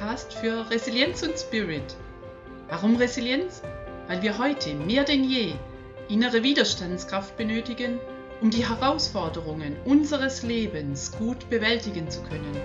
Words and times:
Podcast 0.00 0.32
für 0.32 0.70
Resilienz 0.70 1.22
und 1.22 1.38
Spirit. 1.38 1.94
Warum 2.70 2.96
Resilienz? 2.96 3.60
Weil 4.08 4.22
wir 4.22 4.38
heute 4.38 4.74
mehr 4.74 5.04
denn 5.04 5.24
je 5.24 5.52
innere 6.08 6.42
Widerstandskraft 6.42 7.36
benötigen, 7.36 8.00
um 8.40 8.50
die 8.50 8.66
Herausforderungen 8.66 9.76
unseres 9.84 10.42
Lebens 10.42 11.12
gut 11.12 11.50
bewältigen 11.50 12.08
zu 12.08 12.22
können. 12.22 12.56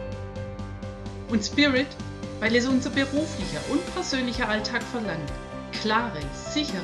Und 1.27 1.44
Spirit, 1.44 1.88
weil 2.40 2.55
es 2.55 2.68
unser 2.68 2.90
beruflicher 2.90 3.60
und 3.70 3.94
persönlicher 3.94 4.48
Alltag 4.48 4.82
verlangt, 4.82 5.32
klare, 5.82 6.22
sichere 6.34 6.80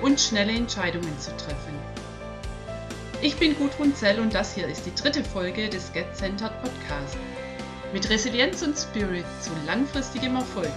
und 0.00 0.20
schnelle 0.20 0.52
Entscheidungen 0.52 1.18
zu 1.18 1.36
treffen. 1.36 1.74
Ich 3.20 3.34
bin 3.34 3.56
Gudrun 3.56 3.96
Zell 3.96 4.20
und 4.20 4.32
das 4.32 4.54
hier 4.54 4.68
ist 4.68 4.86
die 4.86 4.94
dritte 4.94 5.24
Folge 5.24 5.68
des 5.68 5.92
Get 5.92 6.14
Centered 6.14 6.52
Podcast 6.62 7.16
mit 7.92 8.08
Resilienz 8.08 8.62
und 8.62 8.76
Spirit 8.76 9.26
zu 9.42 9.50
langfristigem 9.66 10.36
Erfolg. 10.36 10.72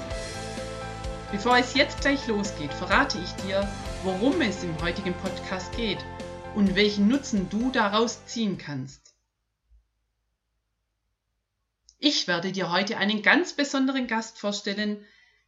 Bevor 1.32 1.58
es 1.58 1.74
jetzt 1.74 2.02
gleich 2.02 2.28
losgeht, 2.28 2.74
verrate 2.74 3.18
ich 3.18 3.32
dir, 3.46 3.68
worum 4.04 4.42
es 4.42 4.64
im 4.64 4.80
heutigen 4.82 5.14
Podcast 5.14 5.76
geht 5.76 6.00
und 6.56 6.76
welchen 6.76 7.08
Nutzen 7.08 7.50
du 7.50 7.72
daraus 7.72 8.26
ziehen 8.26 8.58
kannst. 8.58 9.14
Ich 12.00 12.28
werde 12.28 12.52
dir 12.52 12.70
heute 12.72 12.98
einen 12.98 13.22
ganz 13.22 13.54
besonderen 13.54 14.08
Gast 14.08 14.38
vorstellen, 14.38 15.04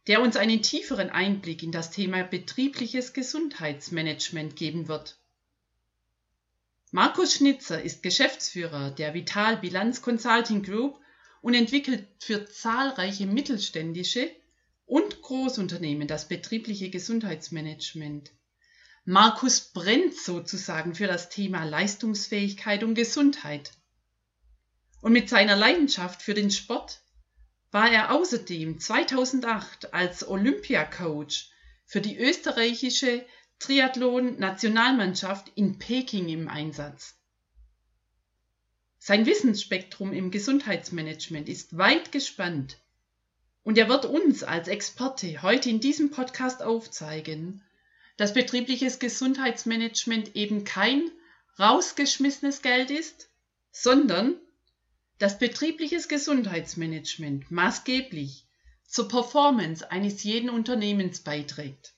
der 0.06 0.22
uns 0.22 0.36
einen 0.36 0.62
tieferen 0.62 1.10
Einblick 1.10 1.62
in 1.62 1.70
das 1.70 1.90
Thema 1.90 2.22
betriebliches 2.22 3.12
Gesundheitsmanagement 3.12 4.56
geben 4.56 4.88
wird. 4.88 5.18
Markus 6.90 7.34
Schnitzer 7.34 7.82
ist 7.82 8.02
Geschäftsführer 8.02 8.90
der 8.90 9.12
Vital 9.12 9.58
Bilanz 9.58 10.00
Consulting 10.00 10.62
Group 10.62 10.98
und 11.40 11.54
entwickelt 11.54 12.06
für 12.18 12.46
zahlreiche 12.46 13.26
mittelständische 13.26 14.30
und 14.86 15.22
Großunternehmen 15.22 16.08
das 16.08 16.28
betriebliche 16.28 16.90
Gesundheitsmanagement. 16.90 18.32
Markus 19.04 19.60
brennt 19.60 20.14
sozusagen 20.14 20.94
für 20.94 21.06
das 21.06 21.28
Thema 21.28 21.64
Leistungsfähigkeit 21.64 22.82
und 22.82 22.94
Gesundheit. 22.94 23.72
Und 25.00 25.12
mit 25.12 25.28
seiner 25.28 25.56
Leidenschaft 25.56 26.22
für 26.22 26.34
den 26.34 26.50
Sport 26.50 27.00
war 27.70 27.90
er 27.90 28.12
außerdem 28.12 28.80
2008 28.80 29.92
als 29.94 30.26
Olympiacoach 30.26 31.50
für 31.84 32.00
die 32.00 32.18
österreichische 32.18 33.24
Triathlon-Nationalmannschaft 33.58 35.52
in 35.54 35.78
Peking 35.78 36.28
im 36.28 36.48
Einsatz. 36.48 37.17
Sein 38.98 39.26
Wissensspektrum 39.26 40.12
im 40.12 40.30
Gesundheitsmanagement 40.30 41.48
ist 41.48 41.78
weit 41.78 42.12
gespannt 42.12 42.78
und 43.62 43.78
er 43.78 43.88
wird 43.88 44.04
uns 44.06 44.42
als 44.42 44.68
Experte 44.68 45.42
heute 45.42 45.70
in 45.70 45.80
diesem 45.80 46.10
Podcast 46.10 46.62
aufzeigen, 46.62 47.62
dass 48.16 48.34
betriebliches 48.34 48.98
Gesundheitsmanagement 48.98 50.34
eben 50.34 50.64
kein 50.64 51.10
rausgeschmissenes 51.58 52.62
Geld 52.62 52.90
ist, 52.90 53.30
sondern 53.70 54.36
dass 55.18 55.38
betriebliches 55.38 56.08
Gesundheitsmanagement 56.08 57.50
maßgeblich 57.50 58.46
zur 58.84 59.08
Performance 59.08 59.90
eines 59.90 60.22
jeden 60.22 60.50
Unternehmens 60.50 61.20
beiträgt. 61.20 61.94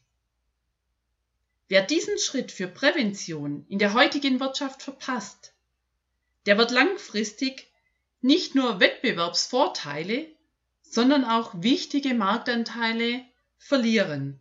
Wer 1.68 1.82
diesen 1.82 2.18
Schritt 2.18 2.50
für 2.50 2.66
Prävention 2.66 3.64
in 3.68 3.78
der 3.78 3.94
heutigen 3.94 4.40
Wirtschaft 4.40 4.82
verpasst, 4.82 5.54
der 6.46 6.58
wird 6.58 6.70
langfristig 6.70 7.70
nicht 8.20 8.54
nur 8.54 8.80
Wettbewerbsvorteile, 8.80 10.26
sondern 10.82 11.24
auch 11.24 11.52
wichtige 11.56 12.14
Marktanteile 12.14 13.24
verlieren. 13.58 14.40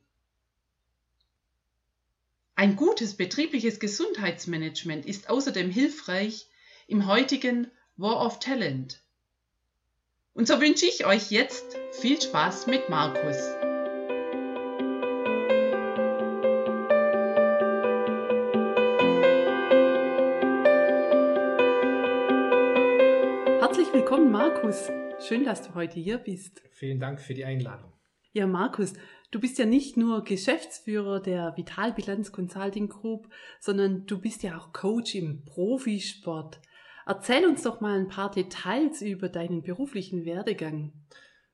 Ein 2.55 2.75
gutes 2.75 3.15
betriebliches 3.15 3.79
Gesundheitsmanagement 3.79 5.05
ist 5.05 5.29
außerdem 5.29 5.69
hilfreich 5.69 6.47
im 6.87 7.05
heutigen 7.05 7.71
War 7.95 8.25
of 8.25 8.39
Talent. 8.39 9.01
Und 10.33 10.47
so 10.47 10.59
wünsche 10.59 10.85
ich 10.85 11.05
euch 11.05 11.31
jetzt 11.31 11.77
viel 11.91 12.21
Spaß 12.21 12.67
mit 12.67 12.89
Markus. 12.89 13.68
Markus. 24.51 24.89
Schön, 25.19 25.43
dass 25.43 25.61
du 25.61 25.75
heute 25.75 25.99
hier 25.99 26.17
bist. 26.17 26.63
Vielen 26.71 26.99
Dank 26.99 27.21
für 27.21 27.35
die 27.35 27.45
Einladung. 27.45 27.93
Ja, 28.33 28.47
Markus, 28.47 28.95
du 29.29 29.39
bist 29.39 29.59
ja 29.59 29.67
nicht 29.67 29.95
nur 29.95 30.23
Geschäftsführer 30.23 31.21
der 31.21 31.53
Vitalbilanz 31.55 32.31
Consulting 32.31 32.89
Group, 32.89 33.29
sondern 33.59 34.07
du 34.07 34.19
bist 34.19 34.41
ja 34.41 34.57
auch 34.57 34.73
Coach 34.73 35.13
im 35.13 35.45
Profisport. 35.45 36.61
Erzähl 37.05 37.45
uns 37.45 37.61
doch 37.61 37.79
mal 37.79 37.99
ein 37.99 38.07
paar 38.07 38.31
Details 38.31 39.03
über 39.03 39.29
deinen 39.29 39.61
beruflichen 39.61 40.25
Werdegang. 40.25 40.93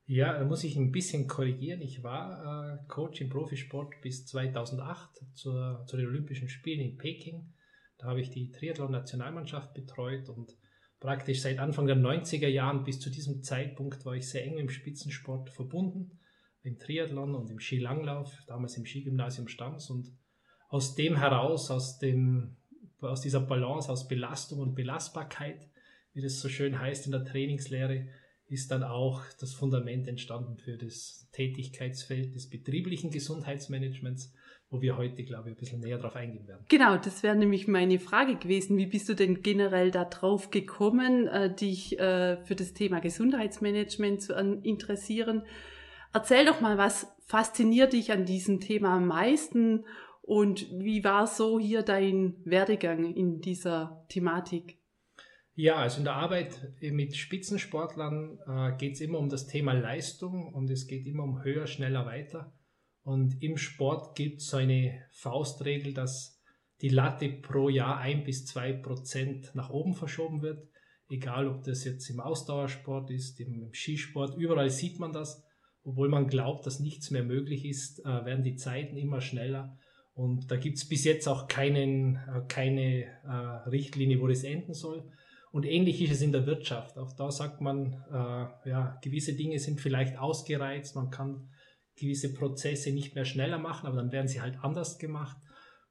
Ja, 0.05 0.39
da 0.39 0.45
muss 0.45 0.63
ich 0.63 0.77
ein 0.77 0.93
bisschen 0.93 1.27
korrigieren. 1.27 1.81
Ich 1.81 2.01
war 2.01 2.77
äh, 2.79 2.87
Coach 2.87 3.19
im 3.19 3.29
Profisport 3.29 3.93
bis 4.03 4.25
2008 4.25 5.09
zur, 5.33 5.83
zu 5.85 5.97
den 5.97 6.07
Olympischen 6.07 6.47
Spielen 6.47 6.79
in 6.79 6.97
Peking. 6.97 7.53
Da 7.97 8.07
habe 8.07 8.21
ich 8.21 8.29
die 8.29 8.51
Triathlon-Nationalmannschaft 8.51 9.73
betreut 9.73 10.29
und 10.29 10.55
praktisch 11.05 11.41
seit 11.41 11.59
Anfang 11.59 11.85
der 11.85 11.97
90er 11.97 12.47
Jahren 12.47 12.83
bis 12.83 12.99
zu 12.99 13.11
diesem 13.11 13.43
Zeitpunkt 13.43 14.05
war 14.05 14.15
ich 14.15 14.27
sehr 14.27 14.43
eng 14.43 14.57
im 14.57 14.69
Spitzensport 14.69 15.51
verbunden, 15.51 16.17
im 16.63 16.79
Triathlon 16.79 17.35
und 17.35 17.51
im 17.51 17.59
Skilanglauf, 17.59 18.43
damals 18.47 18.75
im 18.75 18.87
Skigymnasium 18.87 19.47
Stams. 19.47 19.91
Und 19.91 20.11
aus 20.67 20.95
dem 20.95 21.15
heraus, 21.17 21.69
aus, 21.69 21.99
dem, 21.99 22.55
aus 23.01 23.21
dieser 23.21 23.41
Balance, 23.41 23.91
aus 23.91 24.07
Belastung 24.07 24.59
und 24.59 24.73
Belastbarkeit, 24.73 25.69
wie 26.13 26.23
das 26.23 26.39
so 26.39 26.49
schön 26.49 26.79
heißt 26.79 27.05
in 27.05 27.11
der 27.11 27.23
Trainingslehre, 27.23 28.07
ist 28.47 28.71
dann 28.71 28.83
auch 28.83 29.21
das 29.39 29.53
Fundament 29.53 30.07
entstanden 30.07 30.57
für 30.57 30.75
das 30.75 31.29
Tätigkeitsfeld 31.33 32.33
des 32.33 32.49
betrieblichen 32.49 33.11
Gesundheitsmanagements, 33.11 34.33
wo 34.69 34.81
wir 34.81 34.97
heute, 34.97 35.23
glaube 35.23 35.49
ich, 35.49 35.55
ein 35.55 35.59
bisschen 35.59 35.79
näher 35.79 35.97
drauf 35.97 36.15
eingehen 36.15 36.47
werden. 36.47 36.65
Genau, 36.69 36.97
das 36.97 37.23
wäre 37.23 37.35
nämlich 37.35 37.67
meine 37.67 37.99
Frage 37.99 38.35
gewesen. 38.35 38.77
Wie 38.77 38.87
bist 38.87 39.07
du 39.07 39.13
denn 39.13 39.41
generell 39.41 39.91
darauf 39.91 40.49
gekommen, 40.51 41.27
äh, 41.27 41.53
dich 41.53 41.99
äh, 41.99 42.37
für 42.43 42.55
das 42.55 42.73
Thema 42.73 42.99
Gesundheitsmanagement 42.99 44.21
zu 44.21 44.33
interessieren? 44.63 45.43
Erzähl 46.13 46.45
doch 46.45 46.61
mal, 46.61 46.77
was 46.77 47.13
fasziniert 47.27 47.93
dich 47.93 48.11
an 48.11 48.25
diesem 48.25 48.59
Thema 48.59 48.95
am 48.95 49.07
meisten 49.07 49.85
und 50.21 50.67
wie 50.71 51.03
war 51.03 51.27
so 51.27 51.59
hier 51.59 51.83
dein 51.83 52.35
Werdegang 52.45 53.13
in 53.13 53.41
dieser 53.41 54.05
Thematik? 54.09 54.79
Ja, 55.53 55.75
also 55.75 55.99
in 55.99 56.03
der 56.03 56.15
Arbeit 56.15 56.73
mit 56.81 57.15
Spitzensportlern 57.15 58.39
äh, 58.47 58.77
geht 58.77 58.93
es 58.93 59.01
immer 59.01 59.19
um 59.19 59.29
das 59.29 59.47
Thema 59.47 59.73
Leistung 59.73 60.53
und 60.53 60.69
es 60.69 60.87
geht 60.87 61.05
immer 61.05 61.23
um 61.23 61.43
höher, 61.43 61.67
schneller, 61.67 62.05
weiter. 62.05 62.53
Und 63.05 63.39
im 63.43 63.55
Sport 63.55 64.15
gibt 64.15 64.41
es 64.41 64.47
so 64.49 64.57
eine 64.57 65.05
Faustregel, 65.11 65.93
dass 65.93 66.41
die 66.81 66.89
Latte 66.89 67.29
pro 67.29 67.69
Jahr 67.69 67.99
ein 67.99 68.23
bis 68.23 68.47
zwei 68.47 68.73
Prozent 68.73 69.51
nach 69.53 69.69
oben 69.69 69.93
verschoben 69.93 70.41
wird. 70.41 70.67
Egal, 71.07 71.47
ob 71.47 71.63
das 71.63 71.83
jetzt 71.83 72.09
im 72.09 72.19
Ausdauersport 72.19 73.11
ist, 73.11 73.39
im 73.39 73.69
Skisport, 73.73 74.35
überall 74.35 74.71
sieht 74.71 74.99
man 74.99 75.13
das. 75.13 75.43
Obwohl 75.83 76.09
man 76.09 76.27
glaubt, 76.27 76.65
dass 76.65 76.79
nichts 76.79 77.11
mehr 77.11 77.23
möglich 77.23 77.63
ist, 77.63 77.99
äh, 77.99 78.25
werden 78.25 78.43
die 78.43 78.55
Zeiten 78.55 78.97
immer 78.97 79.21
schneller. 79.21 79.77
Und 80.15 80.49
da 80.49 80.55
gibt 80.57 80.77
es 80.77 80.89
bis 80.89 81.03
jetzt 81.03 81.27
auch 81.27 81.47
keinen, 81.47 82.15
äh, 82.15 82.41
keine 82.47 83.03
äh, 83.03 83.69
Richtlinie, 83.69 84.19
wo 84.19 84.25
das 84.25 84.43
enden 84.43 84.73
soll. 84.73 85.07
Und 85.51 85.67
ähnlich 85.67 86.01
ist 86.01 86.11
es 86.11 86.21
in 86.23 86.31
der 86.31 86.47
Wirtschaft. 86.47 86.97
Auch 86.97 87.13
da 87.13 87.31
sagt 87.31 87.61
man, 87.61 88.03
ja, 88.65 88.99
gewisse 89.01 89.35
Dinge 89.35 89.57
sind 89.57 89.79
vielleicht 89.79 90.17
ausgereizt, 90.17 90.97
man 90.97 91.11
kann 91.11 91.47
gewisse 91.95 92.33
Prozesse 92.33 92.91
nicht 92.91 93.15
mehr 93.15 93.25
schneller 93.25 93.57
machen, 93.57 93.87
aber 93.87 93.97
dann 93.97 94.11
werden 94.11 94.27
sie 94.27 94.41
halt 94.41 94.57
anders 94.61 94.97
gemacht. 94.97 95.37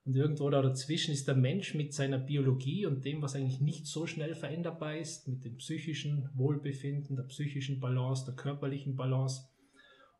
Und 0.05 0.17
irgendwo 0.17 0.51
da 0.51 0.61
dazwischen 0.61 1.15
ist 1.15 1.29
der 1.29 1.35
Mensch 1.35 1.75
mit 1.75 1.95
seiner 1.95 2.19
Biologie 2.19 2.85
und 2.85 3.05
dem, 3.05 3.23
was 3.23 3.35
eigentlich 3.35 3.61
nicht 3.61 3.87
so 3.87 4.07
schnell 4.07 4.35
veränderbar 4.35 4.99
ist, 4.99 5.29
mit 5.29 5.45
dem 5.45 5.57
psychischen 5.57 6.29
Wohlbefinden, 6.35 7.17
der 7.17 7.23
psychischen 7.25 7.81
Balance, 7.81 8.27
der 8.27 8.35
körperlichen 8.35 8.97
Balance. 8.97 9.49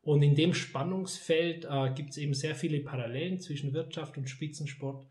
Und 0.01 0.23
in 0.23 0.35
dem 0.35 0.55
Spannungsfeld 0.55 1.67
äh, 1.69 1.93
gibt 1.95 2.11
es 2.11 2.17
eben 2.17 2.35
sehr 2.35 2.55
viele 2.55 2.81
Parallelen 2.81 3.41
zwischen 3.41 3.75
Wirtschaft 3.75 4.17
und 4.17 4.29
Spitzensport. 4.29 5.07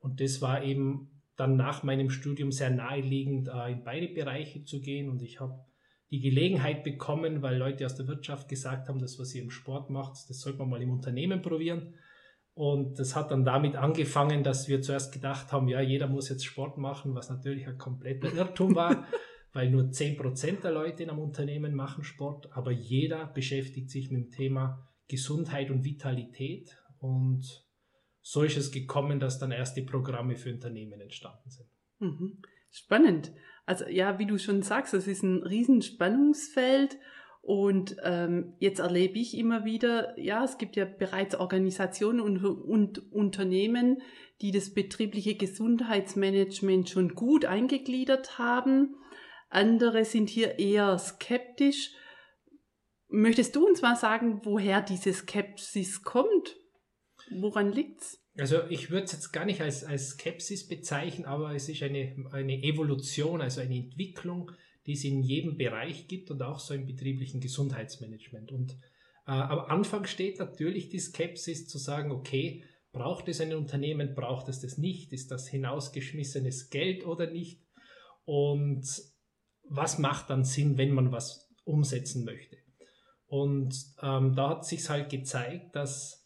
Und 0.00 0.20
das 0.20 0.40
war 0.42 0.62
eben 0.64 1.10
dann 1.36 1.56
nach 1.56 1.82
meinem 1.82 2.10
Studium 2.10 2.50
sehr 2.50 2.70
naheliegend, 2.70 3.48
äh, 3.48 3.72
in 3.72 3.84
beide 3.84 4.08
Bereiche 4.08 4.64
zu 4.64 4.80
gehen. 4.80 5.08
Und 5.08 5.22
ich 5.22 5.40
habe 5.40 5.64
die 6.10 6.20
Gelegenheit 6.20 6.84
bekommen, 6.84 7.42
weil 7.42 7.56
Leute 7.56 7.84
aus 7.84 7.96
der 7.96 8.06
Wirtschaft 8.06 8.48
gesagt 8.48 8.88
haben, 8.88 8.98
das, 8.98 9.18
was 9.18 9.34
ihr 9.34 9.42
im 9.42 9.50
Sport 9.50 9.90
macht, 9.90 10.28
das 10.28 10.40
sollte 10.40 10.58
man 10.58 10.70
mal 10.70 10.82
im 10.82 10.90
Unternehmen 10.90 11.42
probieren. 11.42 11.94
Und 12.54 12.98
das 12.98 13.14
hat 13.14 13.30
dann 13.30 13.44
damit 13.44 13.76
angefangen, 13.76 14.42
dass 14.42 14.66
wir 14.66 14.80
zuerst 14.80 15.12
gedacht 15.12 15.52
haben, 15.52 15.68
ja, 15.68 15.80
jeder 15.80 16.06
muss 16.06 16.28
jetzt 16.28 16.44
Sport 16.44 16.78
machen, 16.78 17.14
was 17.14 17.28
natürlich 17.28 17.66
ein 17.66 17.76
kompletter 17.76 18.32
Irrtum 18.32 18.74
war, 18.74 19.06
weil 19.52 19.70
nur 19.70 19.84
10% 19.84 20.62
der 20.62 20.72
Leute 20.72 21.02
in 21.02 21.10
einem 21.10 21.18
Unternehmen 21.18 21.74
machen 21.74 22.02
Sport, 22.02 22.48
aber 22.52 22.70
jeder 22.70 23.26
beschäftigt 23.26 23.90
sich 23.90 24.10
mit 24.10 24.24
dem 24.24 24.30
Thema 24.30 24.88
Gesundheit 25.08 25.70
und 25.70 25.84
Vitalität 25.84 26.78
und 26.98 27.66
so 28.22 28.42
ist 28.42 28.56
es 28.56 28.72
gekommen, 28.72 29.20
dass 29.20 29.38
dann 29.38 29.52
erste 29.52 29.82
Programme 29.82 30.34
für 30.34 30.52
Unternehmen 30.52 31.00
entstanden 31.00 31.48
sind. 31.48 31.68
Mhm. 32.00 32.42
Spannend. 32.70 33.32
Also 33.66 33.84
ja, 33.86 34.18
wie 34.18 34.26
du 34.26 34.38
schon 34.38 34.62
sagst, 34.62 34.94
es 34.94 35.06
ist 35.06 35.22
ein 35.24 35.42
Riesenspannungsfeld 35.42 36.96
und 37.42 37.96
ähm, 38.02 38.54
jetzt 38.58 38.78
erlebe 38.78 39.18
ich 39.18 39.36
immer 39.36 39.64
wieder, 39.64 40.18
ja, 40.18 40.42
es 40.44 40.56
gibt 40.58 40.76
ja 40.76 40.84
bereits 40.84 41.34
Organisationen 41.34 42.20
und, 42.20 42.44
und 42.44 43.12
Unternehmen, 43.12 44.02
die 44.40 44.52
das 44.52 44.74
betriebliche 44.74 45.36
Gesundheitsmanagement 45.36 46.88
schon 46.88 47.14
gut 47.14 47.44
eingegliedert 47.44 48.38
haben. 48.38 48.96
Andere 49.48 50.04
sind 50.04 50.28
hier 50.28 50.58
eher 50.58 50.98
skeptisch. 50.98 51.92
Möchtest 53.08 53.54
du 53.54 53.66
uns 53.66 53.82
mal 53.82 53.96
sagen, 53.96 54.40
woher 54.44 54.80
diese 54.80 55.12
Skepsis 55.12 56.02
kommt? 56.02 56.56
Woran 57.30 57.72
liegt's? 57.72 58.25
Also 58.38 58.64
ich 58.68 58.90
würde 58.90 59.04
es 59.04 59.12
jetzt 59.12 59.32
gar 59.32 59.46
nicht 59.46 59.62
als, 59.62 59.84
als 59.84 60.10
Skepsis 60.10 60.68
bezeichnen, 60.68 61.24
aber 61.24 61.54
es 61.54 61.68
ist 61.68 61.82
eine, 61.82 62.14
eine 62.32 62.62
Evolution, 62.62 63.40
also 63.40 63.60
eine 63.60 63.76
Entwicklung, 63.76 64.52
die 64.86 64.92
es 64.92 65.04
in 65.04 65.22
jedem 65.22 65.56
Bereich 65.56 66.06
gibt 66.06 66.30
und 66.30 66.42
auch 66.42 66.58
so 66.58 66.74
im 66.74 66.86
betrieblichen 66.86 67.40
Gesundheitsmanagement. 67.40 68.52
Und 68.52 68.72
äh, 69.26 69.32
am 69.32 69.60
Anfang 69.60 70.04
steht 70.04 70.38
natürlich 70.38 70.90
die 70.90 70.98
Skepsis 70.98 71.66
zu 71.66 71.78
sagen, 71.78 72.12
okay, 72.12 72.62
braucht 72.92 73.28
es 73.28 73.40
ein 73.40 73.54
Unternehmen, 73.54 74.14
braucht 74.14 74.48
es 74.48 74.60
das 74.60 74.78
nicht, 74.78 75.12
ist 75.12 75.30
das 75.30 75.48
hinausgeschmissenes 75.48 76.70
Geld 76.70 77.06
oder 77.06 77.30
nicht? 77.30 77.62
Und 78.24 78.86
was 79.68 79.98
macht 79.98 80.30
dann 80.30 80.44
Sinn, 80.44 80.78
wenn 80.78 80.92
man 80.92 81.10
was 81.10 81.48
umsetzen 81.64 82.24
möchte? 82.24 82.56
Und 83.26 83.74
ähm, 84.02 84.34
da 84.36 84.50
hat 84.50 84.64
sich 84.64 84.88
halt 84.88 85.10
gezeigt, 85.10 85.74
dass 85.74 86.25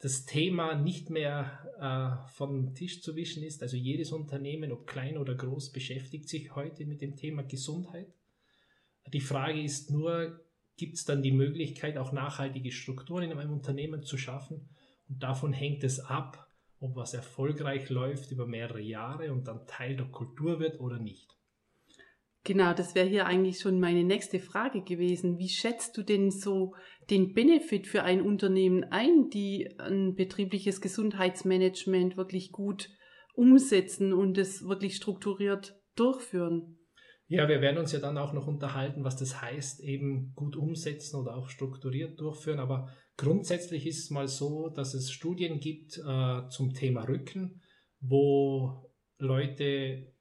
das 0.00 0.24
Thema 0.26 0.74
nicht 0.74 1.10
mehr 1.10 2.24
äh, 2.26 2.30
vom 2.32 2.74
Tisch 2.74 3.02
zu 3.02 3.16
wischen 3.16 3.42
ist. 3.42 3.62
Also 3.62 3.76
jedes 3.76 4.12
Unternehmen, 4.12 4.70
ob 4.70 4.86
klein 4.86 5.18
oder 5.18 5.34
groß, 5.34 5.72
beschäftigt 5.72 6.28
sich 6.28 6.54
heute 6.54 6.86
mit 6.86 7.02
dem 7.02 7.16
Thema 7.16 7.42
Gesundheit. 7.42 8.12
Die 9.12 9.20
Frage 9.20 9.60
ist 9.60 9.90
nur, 9.90 10.40
gibt 10.76 10.94
es 10.94 11.04
dann 11.04 11.22
die 11.22 11.32
Möglichkeit, 11.32 11.98
auch 11.98 12.12
nachhaltige 12.12 12.70
Strukturen 12.70 13.24
in 13.24 13.32
einem 13.32 13.52
Unternehmen 13.52 14.02
zu 14.02 14.16
schaffen? 14.18 14.68
Und 15.08 15.22
davon 15.22 15.52
hängt 15.52 15.82
es 15.82 15.98
ab, 15.98 16.48
ob 16.78 16.94
was 16.94 17.14
erfolgreich 17.14 17.88
läuft 17.88 18.30
über 18.30 18.46
mehrere 18.46 18.80
Jahre 18.80 19.32
und 19.32 19.48
dann 19.48 19.66
Teil 19.66 19.96
der 19.96 20.06
Kultur 20.06 20.60
wird 20.60 20.78
oder 20.78 20.98
nicht. 20.98 21.37
Genau, 22.48 22.72
das 22.72 22.94
wäre 22.94 23.06
hier 23.06 23.26
eigentlich 23.26 23.60
schon 23.60 23.78
meine 23.78 24.04
nächste 24.04 24.40
Frage 24.40 24.80
gewesen. 24.80 25.36
Wie 25.36 25.50
schätzt 25.50 25.98
du 25.98 26.02
denn 26.02 26.30
so 26.30 26.74
den 27.10 27.34
Benefit 27.34 27.86
für 27.86 28.04
ein 28.04 28.22
Unternehmen 28.22 28.84
ein, 28.84 29.28
die 29.28 29.68
ein 29.78 30.14
betriebliches 30.14 30.80
Gesundheitsmanagement 30.80 32.16
wirklich 32.16 32.50
gut 32.50 32.88
umsetzen 33.34 34.14
und 34.14 34.38
es 34.38 34.66
wirklich 34.66 34.96
strukturiert 34.96 35.78
durchführen? 35.94 36.78
Ja, 37.26 37.50
wir 37.50 37.60
werden 37.60 37.76
uns 37.76 37.92
ja 37.92 37.98
dann 37.98 38.16
auch 38.16 38.32
noch 38.32 38.46
unterhalten, 38.46 39.04
was 39.04 39.16
das 39.16 39.42
heißt, 39.42 39.84
eben 39.84 40.32
gut 40.34 40.56
umsetzen 40.56 41.20
oder 41.20 41.36
auch 41.36 41.50
strukturiert 41.50 42.18
durchführen. 42.18 42.60
Aber 42.60 42.88
grundsätzlich 43.18 43.86
ist 43.86 44.04
es 44.04 44.10
mal 44.10 44.26
so, 44.26 44.70
dass 44.70 44.94
es 44.94 45.12
Studien 45.12 45.60
gibt 45.60 45.98
äh, 45.98 46.48
zum 46.48 46.72
Thema 46.72 47.06
Rücken, 47.06 47.60
wo 48.00 48.90
Leute 49.18 50.14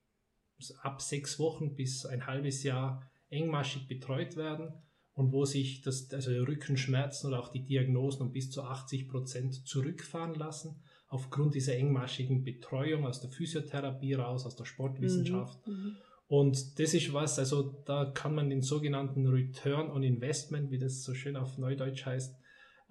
ab 0.81 1.01
sechs 1.01 1.39
Wochen 1.39 1.75
bis 1.75 2.05
ein 2.05 2.25
halbes 2.27 2.63
Jahr 2.63 3.01
engmaschig 3.29 3.87
betreut 3.87 4.35
werden 4.35 4.73
und 5.13 5.31
wo 5.31 5.45
sich 5.45 5.81
das, 5.81 6.11
also 6.13 6.31
Rückenschmerzen 6.31 7.27
oder 7.27 7.39
auch 7.39 7.49
die 7.49 7.65
Diagnosen 7.65 8.23
um 8.23 8.31
bis 8.31 8.51
zu 8.51 8.63
80 8.63 9.09
Prozent 9.09 9.67
zurückfahren 9.67 10.35
lassen, 10.35 10.81
aufgrund 11.07 11.55
dieser 11.55 11.75
engmaschigen 11.75 12.43
Betreuung 12.43 13.05
aus 13.05 13.21
der 13.21 13.31
Physiotherapie 13.31 14.13
raus, 14.13 14.45
aus 14.45 14.55
der 14.55 14.65
Sportwissenschaft. 14.65 15.65
Mhm. 15.67 15.73
mhm. 15.73 15.95
Und 16.29 16.77
das 16.77 16.93
ist 16.93 17.13
was, 17.13 17.39
also 17.39 17.81
da 17.85 18.11
kann 18.13 18.35
man 18.35 18.49
den 18.49 18.61
sogenannten 18.61 19.27
Return 19.27 19.89
on 19.89 20.03
Investment, 20.03 20.71
wie 20.71 20.77
das 20.77 21.03
so 21.03 21.13
schön 21.13 21.37
auf 21.37 21.57
Neudeutsch 21.57 22.05
heißt, 22.05 22.35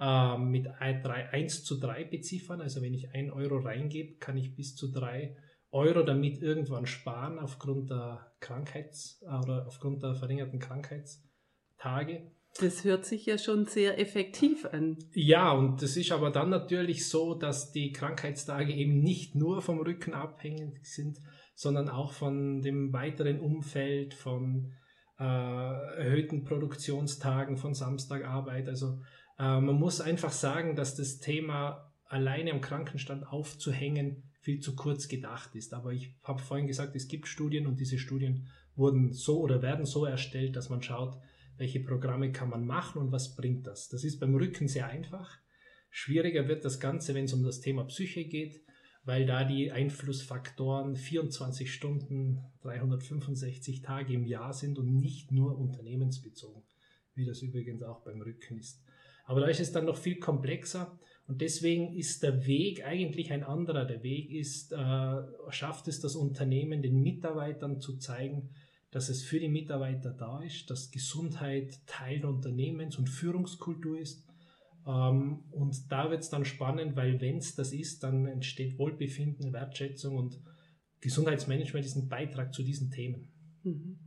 äh, 0.01 0.39
mit 0.39 0.67
1 0.69 1.63
zu 1.63 1.79
3 1.79 2.05
beziffern. 2.05 2.63
Also 2.63 2.81
wenn 2.81 2.95
ich 2.95 3.11
1 3.13 3.31
Euro 3.33 3.59
reingebe, 3.59 4.15
kann 4.15 4.39
ich 4.39 4.55
bis 4.55 4.75
zu 4.75 4.91
3 4.91 5.37
Euro 5.77 6.03
damit 6.03 6.41
irgendwann 6.43 6.87
sparen 6.87 7.39
aufgrund 7.39 7.91
der 7.91 8.33
Krankheits- 8.41 9.23
oder 9.23 9.67
aufgrund 9.67 10.03
der 10.03 10.15
verringerten 10.15 10.59
Krankheitstage. 10.59 12.33
Das 12.59 12.85
hört 12.85 13.05
sich 13.05 13.27
ja 13.27 13.37
schon 13.37 13.67
sehr 13.67 14.01
effektiv 14.01 14.65
an. 14.65 14.97
Ja, 15.13 15.53
und 15.53 15.83
das 15.83 15.97
ist 15.97 16.11
aber 16.11 16.31
dann 16.31 16.49
natürlich 16.49 17.07
so, 17.09 17.35
dass 17.35 17.71
die 17.71 17.93
Krankheitstage 17.93 18.73
eben 18.73 19.01
nicht 19.01 19.35
nur 19.35 19.61
vom 19.61 19.79
Rücken 19.81 20.15
abhängig 20.15 20.81
sind, 20.83 21.19
sondern 21.55 21.91
auch 21.91 22.13
von 22.13 22.63
dem 22.63 22.95
weiteren 22.95 23.41
Umfeld, 23.41 24.15
von 24.15 24.73
äh, 25.19 25.25
erhöhten 25.25 26.45
Produktionstagen, 26.45 27.59
von 27.59 27.75
Samstagarbeit. 27.75 28.69
Also 28.69 29.01
äh, 29.39 29.61
man 29.61 29.77
muss 29.79 30.01
einfach 30.01 30.33
sagen, 30.33 30.77
dass 30.77 30.95
das 30.95 31.19
Thema 31.19 31.93
alleine 32.07 32.53
am 32.53 32.63
Krankenstand 32.63 33.27
aufzuhängen 33.27 34.23
viel 34.47 34.61
zu 34.61 34.77
kurz 34.77 35.09
gedacht 35.09 35.57
ist. 35.57 35.75
Aber 35.75 35.93
ich 35.93 36.15
habe 36.23 36.41
vorhin 36.41 36.69
gesagt, 36.69 36.95
es 36.95 37.09
gibt 37.09 37.27
Studien 37.27 37.67
und 37.67 37.81
diese 37.81 37.99
Studien 37.99 38.47
wurden 38.77 39.13
so 39.13 39.41
oder 39.41 39.61
werden 39.61 39.87
so 39.87 40.05
erstellt, 40.05 40.55
dass 40.55 40.71
man 40.71 40.83
schaut, 40.83 41.19
welche 41.57 41.81
Programme 41.81 42.31
kann 42.31 42.49
man 42.49 42.65
machen 42.65 43.03
und 43.03 43.11
was 43.11 43.35
bringt 43.35 43.67
das. 43.67 43.89
Das 43.89 44.05
ist 44.05 44.21
beim 44.21 44.37
Rücken 44.37 44.69
sehr 44.69 44.87
einfach. 44.87 45.37
Schwieriger 45.91 46.47
wird 46.47 46.65
das 46.65 46.79
Ganze, 46.79 47.13
wenn 47.17 47.25
es 47.25 47.33
um 47.33 47.43
das 47.43 47.61
Thema 47.61 47.87
Psyche 47.87 48.25
geht, 48.25 48.63
weil 49.03 49.27
da 49.27 49.43
die 49.43 49.73
Einflussfaktoren 49.73 50.95
24 50.95 51.73
Stunden, 51.73 52.39
365 52.61 53.83
Tage 53.83 54.15
im 54.15 54.27
Jahr 54.27 54.53
sind 54.53 54.79
und 54.79 54.95
nicht 54.95 55.33
nur 55.33 55.59
unternehmensbezogen, 55.59 56.63
wie 57.17 57.27
das 57.27 57.43
übrigens 57.43 57.83
auch 57.83 58.05
beim 58.05 58.23
Rücken 58.23 58.59
ist. 58.59 58.81
Aber 59.25 59.41
da 59.41 59.49
ist 59.49 59.59
es 59.59 59.73
dann 59.73 59.87
noch 59.87 59.97
viel 59.97 60.21
komplexer 60.21 60.97
und 61.29 61.41
deswegen 61.41 61.97
ist 61.97 62.23
der 62.23 62.47
Weg 62.47 62.87
eigentlich 62.87 63.33
ein 63.33 63.43
anderer. 63.43 63.85
Der 63.85 64.03
Weg 64.03 64.31
ist, 64.31 64.73
äh, 64.73 65.23
schafft 65.51 65.89
es 65.89 66.01
das 66.01 66.15
Unternehmen, 66.15 66.83
den 66.83 67.03
Mitarbeitern 67.03 67.81
zu 67.81 67.97
zeigen, 67.97 68.51
dass 68.93 69.09
es 69.09 69.25
für 69.25 69.41
die 69.41 69.49
Mitarbeiter 69.49 70.11
da 70.11 70.41
ist, 70.43 70.71
dass 70.71 70.91
Gesundheit 70.91 71.81
Teil 71.87 72.21
der 72.21 72.31
Unternehmens- 72.31 72.97
und 72.97 73.09
Führungskultur 73.09 73.99
ist. 73.99 74.25
Ähm, 74.87 75.45
und 75.51 75.91
da 75.91 76.11
wird 76.11 76.23
es 76.23 76.31
dann 76.31 76.45
spannend, 76.45 76.95
weil 76.95 77.21
wenn 77.21 77.39
es 77.39 77.57
das 77.57 77.73
ist, 77.73 78.05
dann 78.05 78.27
entsteht 78.27 78.79
Wohlbefinden, 78.79 79.53
Wertschätzung 79.53 80.17
und 80.17 80.41
Gesundheitsmanagement 81.01 81.85
ist 81.85 81.97
ein 81.97 82.09
Beitrag 82.09 82.55
zu 82.55 82.63
diesen 82.63 82.93
Themen. 82.93 83.33
Mhm. 83.65 83.99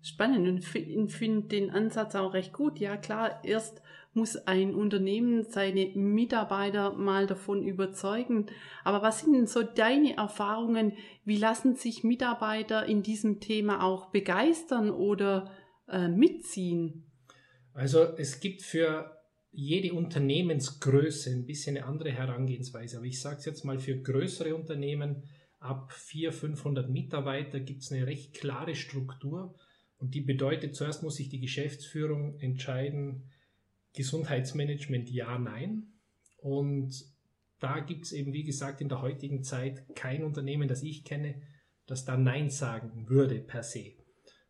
Spannend 0.00 0.48
und 0.48 0.58
ich 0.58 1.14
finde 1.14 1.48
den 1.48 1.70
Ansatz 1.70 2.14
auch 2.14 2.34
recht 2.34 2.52
gut. 2.52 2.78
Ja, 2.78 2.96
klar, 2.96 3.42
erst 3.42 3.80
muss 4.14 4.36
ein 4.36 4.74
Unternehmen 4.74 5.44
seine 5.44 5.86
Mitarbeiter 5.94 6.92
mal 6.92 7.26
davon 7.26 7.62
überzeugen. 7.62 8.46
Aber 8.84 9.02
was 9.02 9.20
sind 9.20 9.34
denn 9.34 9.46
so 9.46 9.62
deine 9.62 10.16
Erfahrungen? 10.16 10.92
Wie 11.24 11.36
lassen 11.36 11.76
sich 11.76 12.04
Mitarbeiter 12.04 12.86
in 12.86 13.02
diesem 13.02 13.40
Thema 13.40 13.82
auch 13.82 14.10
begeistern 14.10 14.90
oder 14.90 15.50
äh, 15.88 16.08
mitziehen? 16.08 17.04
Also 17.72 18.04
es 18.16 18.40
gibt 18.40 18.62
für 18.62 19.10
jede 19.50 19.94
Unternehmensgröße 19.94 21.30
ein 21.30 21.46
bisschen 21.46 21.76
eine 21.76 21.86
andere 21.86 22.10
Herangehensweise. 22.10 22.96
Aber 22.98 23.06
ich 23.06 23.20
sage 23.20 23.36
es 23.38 23.44
jetzt 23.44 23.64
mal 23.64 23.78
für 23.78 23.96
größere 23.96 24.54
Unternehmen 24.54 25.24
ab 25.60 25.92
400, 25.92 26.38
500 26.38 26.90
Mitarbeiter 26.90 27.60
gibt 27.60 27.82
es 27.82 27.92
eine 27.92 28.06
recht 28.06 28.34
klare 28.34 28.74
Struktur 28.74 29.54
und 29.96 30.14
die 30.14 30.20
bedeutet, 30.20 30.74
zuerst 30.74 31.02
muss 31.02 31.16
sich 31.16 31.30
die 31.30 31.40
Geschäftsführung 31.40 32.38
entscheiden, 32.40 33.30
Gesundheitsmanagement 33.94 35.10
ja, 35.10 35.38
nein. 35.38 35.94
Und 36.38 36.94
da 37.60 37.80
gibt 37.80 38.04
es 38.04 38.12
eben, 38.12 38.32
wie 38.32 38.44
gesagt, 38.44 38.80
in 38.80 38.88
der 38.88 39.00
heutigen 39.00 39.42
Zeit 39.42 39.94
kein 39.94 40.22
Unternehmen, 40.22 40.68
das 40.68 40.82
ich 40.82 41.04
kenne, 41.04 41.40
das 41.86 42.04
da 42.04 42.16
Nein 42.16 42.50
sagen 42.50 43.08
würde 43.08 43.40
per 43.40 43.62
se. 43.62 43.92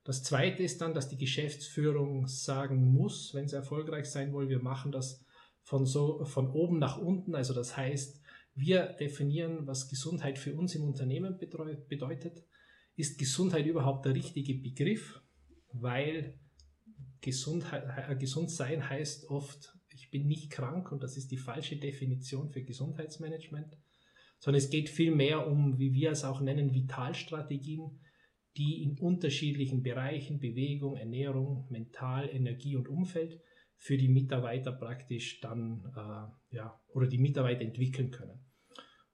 Das 0.02 0.22
Zweite 0.22 0.62
ist 0.62 0.80
dann, 0.80 0.94
dass 0.94 1.08
die 1.08 1.16
Geschäftsführung 1.16 2.26
sagen 2.26 2.92
muss, 2.92 3.32
wenn 3.34 3.48
sie 3.48 3.56
erfolgreich 3.56 4.06
sein 4.06 4.34
will, 4.34 4.48
wir 4.48 4.60
machen 4.60 4.92
das 4.92 5.24
von, 5.62 5.86
so, 5.86 6.24
von 6.24 6.50
oben 6.50 6.78
nach 6.78 6.98
unten. 6.98 7.34
Also 7.34 7.54
das 7.54 7.76
heißt, 7.76 8.20
wir 8.54 8.84
definieren, 8.84 9.66
was 9.66 9.88
Gesundheit 9.88 10.38
für 10.38 10.54
uns 10.54 10.74
im 10.74 10.84
Unternehmen 10.84 11.38
bedeutet. 11.38 12.44
Ist 12.96 13.18
Gesundheit 13.18 13.66
überhaupt 13.66 14.04
der 14.04 14.14
richtige 14.14 14.54
Begriff? 14.54 15.20
weil 15.74 16.38
Gesundheit, 17.24 17.84
äh, 18.08 18.14
gesund 18.16 18.50
sein 18.50 18.88
heißt 18.88 19.30
oft, 19.30 19.74
ich 19.88 20.10
bin 20.10 20.26
nicht 20.26 20.50
krank 20.50 20.92
und 20.92 21.02
das 21.02 21.16
ist 21.16 21.30
die 21.30 21.38
falsche 21.38 21.76
Definition 21.76 22.50
für 22.50 22.62
Gesundheitsmanagement, 22.62 23.78
sondern 24.38 24.58
es 24.58 24.68
geht 24.68 24.90
viel 24.90 25.14
mehr 25.14 25.46
um, 25.46 25.78
wie 25.78 25.94
wir 25.94 26.10
es 26.10 26.24
auch 26.24 26.40
nennen, 26.40 26.74
Vitalstrategien, 26.74 27.98
die 28.58 28.82
in 28.82 28.98
unterschiedlichen 28.98 29.82
Bereichen 29.82 30.38
Bewegung, 30.38 30.96
Ernährung, 30.96 31.66
Mental, 31.70 32.28
Energie 32.28 32.76
und 32.76 32.88
Umfeld 32.88 33.40
für 33.78 33.96
die 33.96 34.08
Mitarbeiter 34.08 34.72
praktisch 34.72 35.40
dann 35.40 35.82
äh, 35.96 36.56
ja 36.56 36.80
oder 36.88 37.06
die 37.06 37.18
Mitarbeiter 37.18 37.62
entwickeln 37.62 38.10
können. 38.10 38.44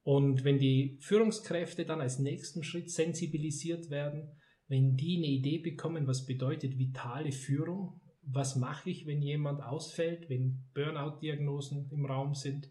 Und 0.02 0.44
wenn 0.44 0.58
die 0.58 0.98
Führungskräfte 1.00 1.84
dann 1.84 2.00
als 2.00 2.18
nächsten 2.18 2.64
Schritt 2.64 2.90
sensibilisiert 2.90 3.90
werden, 3.90 4.32
wenn 4.70 4.96
die 4.96 5.16
eine 5.16 5.26
Idee 5.26 5.58
bekommen, 5.58 6.06
was 6.06 6.26
bedeutet 6.26 6.78
vitale 6.78 7.32
Führung, 7.32 7.99
was 8.22 8.56
mache 8.56 8.90
ich, 8.90 9.06
wenn 9.06 9.22
jemand 9.22 9.62
ausfällt, 9.62 10.28
wenn 10.28 10.64
Burnout-Diagnosen 10.74 11.90
im 11.90 12.06
Raum 12.06 12.34
sind, 12.34 12.66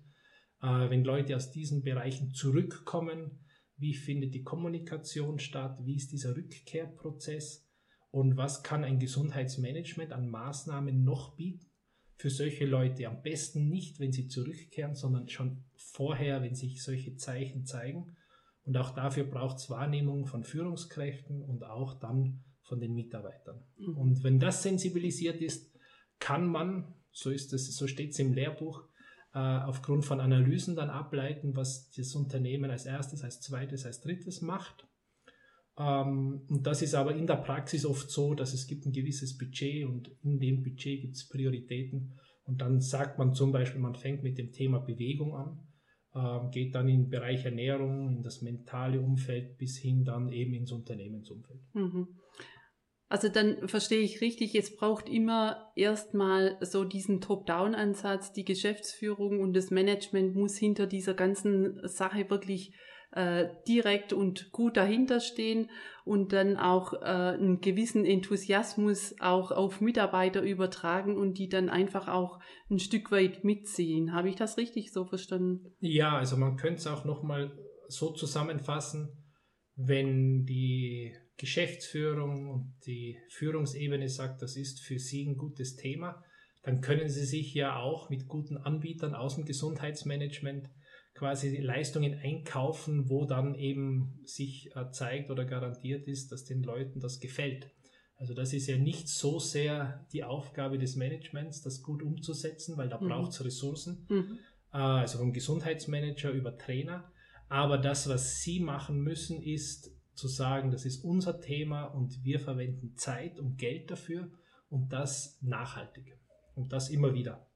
äh, 0.61 0.89
wenn 0.89 1.03
Leute 1.03 1.35
aus 1.35 1.51
diesen 1.51 1.83
Bereichen 1.83 2.33
zurückkommen, 2.33 3.39
wie 3.77 3.93
findet 3.93 4.33
die 4.33 4.43
Kommunikation 4.43 5.39
statt, 5.39 5.79
wie 5.83 5.95
ist 5.95 6.11
dieser 6.11 6.35
Rückkehrprozess 6.35 7.67
und 8.11 8.37
was 8.37 8.63
kann 8.63 8.83
ein 8.83 8.99
Gesundheitsmanagement 8.99 10.11
an 10.11 10.29
Maßnahmen 10.29 11.03
noch 11.03 11.35
bieten 11.35 11.69
für 12.17 12.29
solche 12.29 12.65
Leute. 12.65 13.07
Am 13.07 13.21
besten 13.21 13.69
nicht, 13.69 13.99
wenn 13.99 14.11
sie 14.11 14.27
zurückkehren, 14.27 14.95
sondern 14.95 15.29
schon 15.29 15.63
vorher, 15.75 16.41
wenn 16.41 16.55
sich 16.55 16.83
solche 16.83 17.15
Zeichen 17.15 17.65
zeigen. 17.65 18.17
Und 18.65 18.75
auch 18.75 18.91
dafür 18.91 19.23
braucht 19.23 19.57
es 19.57 19.69
Wahrnehmung 19.69 20.25
von 20.25 20.43
Führungskräften 20.43 21.41
und 21.41 21.63
auch 21.63 21.93
dann 21.93 22.43
von 22.69 22.79
den 22.79 22.93
Mitarbeitern. 22.93 23.61
Mhm. 23.77 23.97
Und 23.97 24.23
wenn 24.23 24.39
das 24.39 24.63
sensibilisiert 24.63 25.41
ist, 25.41 25.75
kann 26.19 26.47
man, 26.47 26.93
so 27.11 27.29
ist 27.29 27.51
es, 27.53 27.75
so 27.75 27.88
steht 27.88 28.11
es 28.11 28.19
im 28.19 28.33
Lehrbuch, 28.33 28.83
äh, 29.33 29.39
aufgrund 29.39 30.05
von 30.05 30.21
Analysen 30.21 30.75
dann 30.75 30.89
ableiten, 30.89 31.55
was 31.55 31.91
das 31.91 32.15
Unternehmen 32.15 32.71
als 32.71 32.85
erstes, 32.85 33.23
als 33.23 33.41
zweites, 33.41 33.85
als 33.85 34.01
drittes 34.01 34.41
macht. 34.41 34.88
Ähm, 35.77 36.41
und 36.49 36.65
das 36.65 36.81
ist 36.81 36.95
aber 36.95 37.15
in 37.15 37.27
der 37.27 37.35
Praxis 37.35 37.85
oft 37.85 38.09
so, 38.09 38.33
dass 38.33 38.53
es 38.53 38.67
gibt 38.67 38.85
ein 38.85 38.91
gewisses 38.91 39.38
Budget 39.38 39.85
und 39.85 40.11
in 40.23 40.39
dem 40.39 40.63
Budget 40.63 41.01
gibt 41.01 41.15
es 41.15 41.27
Prioritäten. 41.27 42.13
Und 42.45 42.61
dann 42.61 42.81
sagt 42.81 43.19
man 43.19 43.33
zum 43.33 43.51
Beispiel, 43.51 43.79
man 43.79 43.95
fängt 43.95 44.23
mit 44.23 44.38
dem 44.38 44.51
Thema 44.51 44.79
Bewegung 44.79 45.35
an, 45.35 45.59
ähm, 46.15 46.49
geht 46.49 46.73
dann 46.73 46.89
in 46.89 47.03
den 47.03 47.09
Bereich 47.09 47.45
Ernährung, 47.45 48.09
in 48.09 48.23
das 48.23 48.41
mentale 48.41 48.99
Umfeld 48.99 49.57
bis 49.57 49.77
hin 49.77 50.03
dann 50.03 50.31
eben 50.31 50.55
ins 50.55 50.71
Unternehmensumfeld. 50.71 51.61
Mhm. 51.73 52.07
Also 53.09 53.27
dann 53.27 53.67
verstehe 53.67 54.01
ich 54.01 54.21
richtig, 54.21 54.53
es 54.53 54.75
braucht 54.75 55.09
immer 55.09 55.71
erstmal 55.75 56.57
so 56.61 56.83
diesen 56.83 57.21
Top-Down-Ansatz. 57.21 58.33
Die 58.33 58.45
Geschäftsführung 58.45 59.39
und 59.39 59.53
das 59.53 59.71
Management 59.71 60.35
muss 60.35 60.57
hinter 60.57 60.85
dieser 60.85 61.15
ganzen 61.15 61.79
Sache 61.87 62.29
wirklich 62.29 62.71
äh, 63.11 63.47
direkt 63.67 64.13
und 64.13 64.51
gut 64.51 64.77
dahinter 64.77 65.19
stehen 65.19 65.71
und 66.05 66.33
dann 66.33 66.57
auch 66.57 66.93
äh, 66.93 67.05
einen 67.05 67.61
gewissen 67.61 68.05
Enthusiasmus 68.05 69.15
auch 69.19 69.49
auf 69.49 69.81
Mitarbeiter 69.81 70.43
übertragen 70.43 71.17
und 71.17 71.39
die 71.39 71.49
dann 71.49 71.69
einfach 71.69 72.07
auch 72.07 72.39
ein 72.69 72.77
Stück 72.77 73.11
weit 73.11 73.43
mitziehen. 73.43 74.13
Habe 74.13 74.29
ich 74.29 74.35
das 74.35 74.57
richtig 74.57 74.93
so 74.93 75.05
verstanden? 75.05 75.73
Ja, 75.79 76.15
also 76.15 76.37
man 76.37 76.57
könnte 76.57 76.75
es 76.75 76.85
auch 76.85 77.05
nochmal 77.05 77.57
so 77.87 78.11
zusammenfassen, 78.11 79.25
wenn 79.75 80.45
die 80.45 81.15
Geschäftsführung 81.39 82.50
und 82.50 82.75
die 82.86 83.17
Führungsebene 83.29 84.10
sagt, 84.10 84.41
das 84.41 84.55
ist 84.55 84.81
für 84.81 85.00
Sie 85.00 85.25
ein 85.25 85.38
gutes 85.38 85.75
Thema, 85.75 86.24
dann 86.63 86.81
können 86.81 87.10
Sie 87.10 87.25
sich 87.25 87.53
ja 87.53 87.77
auch 87.77 88.10
mit 88.10 88.27
guten 88.27 88.58
Anbietern 88.58 89.15
aus 89.15 89.36
dem 89.36 89.46
Gesundheitsmanagement 89.46 90.69
quasi 91.15 91.58
Leistungen 91.58 92.19
einkaufen, 92.19 93.10
wo 93.10 93.25
dann 93.25 93.55
eben 93.55 94.22
sich 94.25 94.69
zeigt 94.91 95.31
oder 95.31 95.46
garantiert 95.46 96.08
ist, 96.08 96.31
dass 96.31 96.46
den 96.46 96.62
Leuten 96.62 97.00
das 97.00 97.19
gefällt. 97.19 97.72
Also 98.17 98.34
das 98.34 98.51
ist 98.51 98.67
ja 98.67 98.77
nicht 98.77 99.08
so 99.08 99.39
sehr 99.39 100.05
die 100.12 100.25
Aufgabe 100.25 100.77
des 100.77 100.98
Managements, 100.98 101.62
das 101.62 101.81
gut 101.81 102.03
umzusetzen, 102.03 102.75
weil 102.75 102.89
da 102.89 103.00
mhm. 103.00 103.08
braucht 103.08 103.31
es 103.31 103.43
Ressourcen, 103.43 104.05
mhm. 104.10 104.39
Äh, 104.72 104.77
also 104.77 105.17
vom 105.17 105.34
Gesundheitsmanager 105.34 106.31
über 106.31 106.58
Trainer. 106.58 107.12
Aber 107.48 107.77
das, 107.77 108.08
was 108.08 108.41
Sie 108.41 108.60
machen 108.60 109.01
müssen, 109.01 109.41
ist 109.41 109.91
zu 110.19 110.27
sagen, 110.27 110.71
das 110.71 110.85
ist 110.85 111.03
unser 111.03 111.39
Thema 111.39 111.85
und 111.85 112.23
wir 112.23 112.39
verwenden 112.39 112.95
Zeit 112.95 113.39
und 113.39 113.57
Geld 113.57 113.89
dafür 113.89 114.29
und 114.69 114.93
das 114.93 115.39
nachhaltig 115.41 116.17
und 116.55 116.73
das 116.73 116.89
immer 116.89 117.13
wieder. 117.13 117.47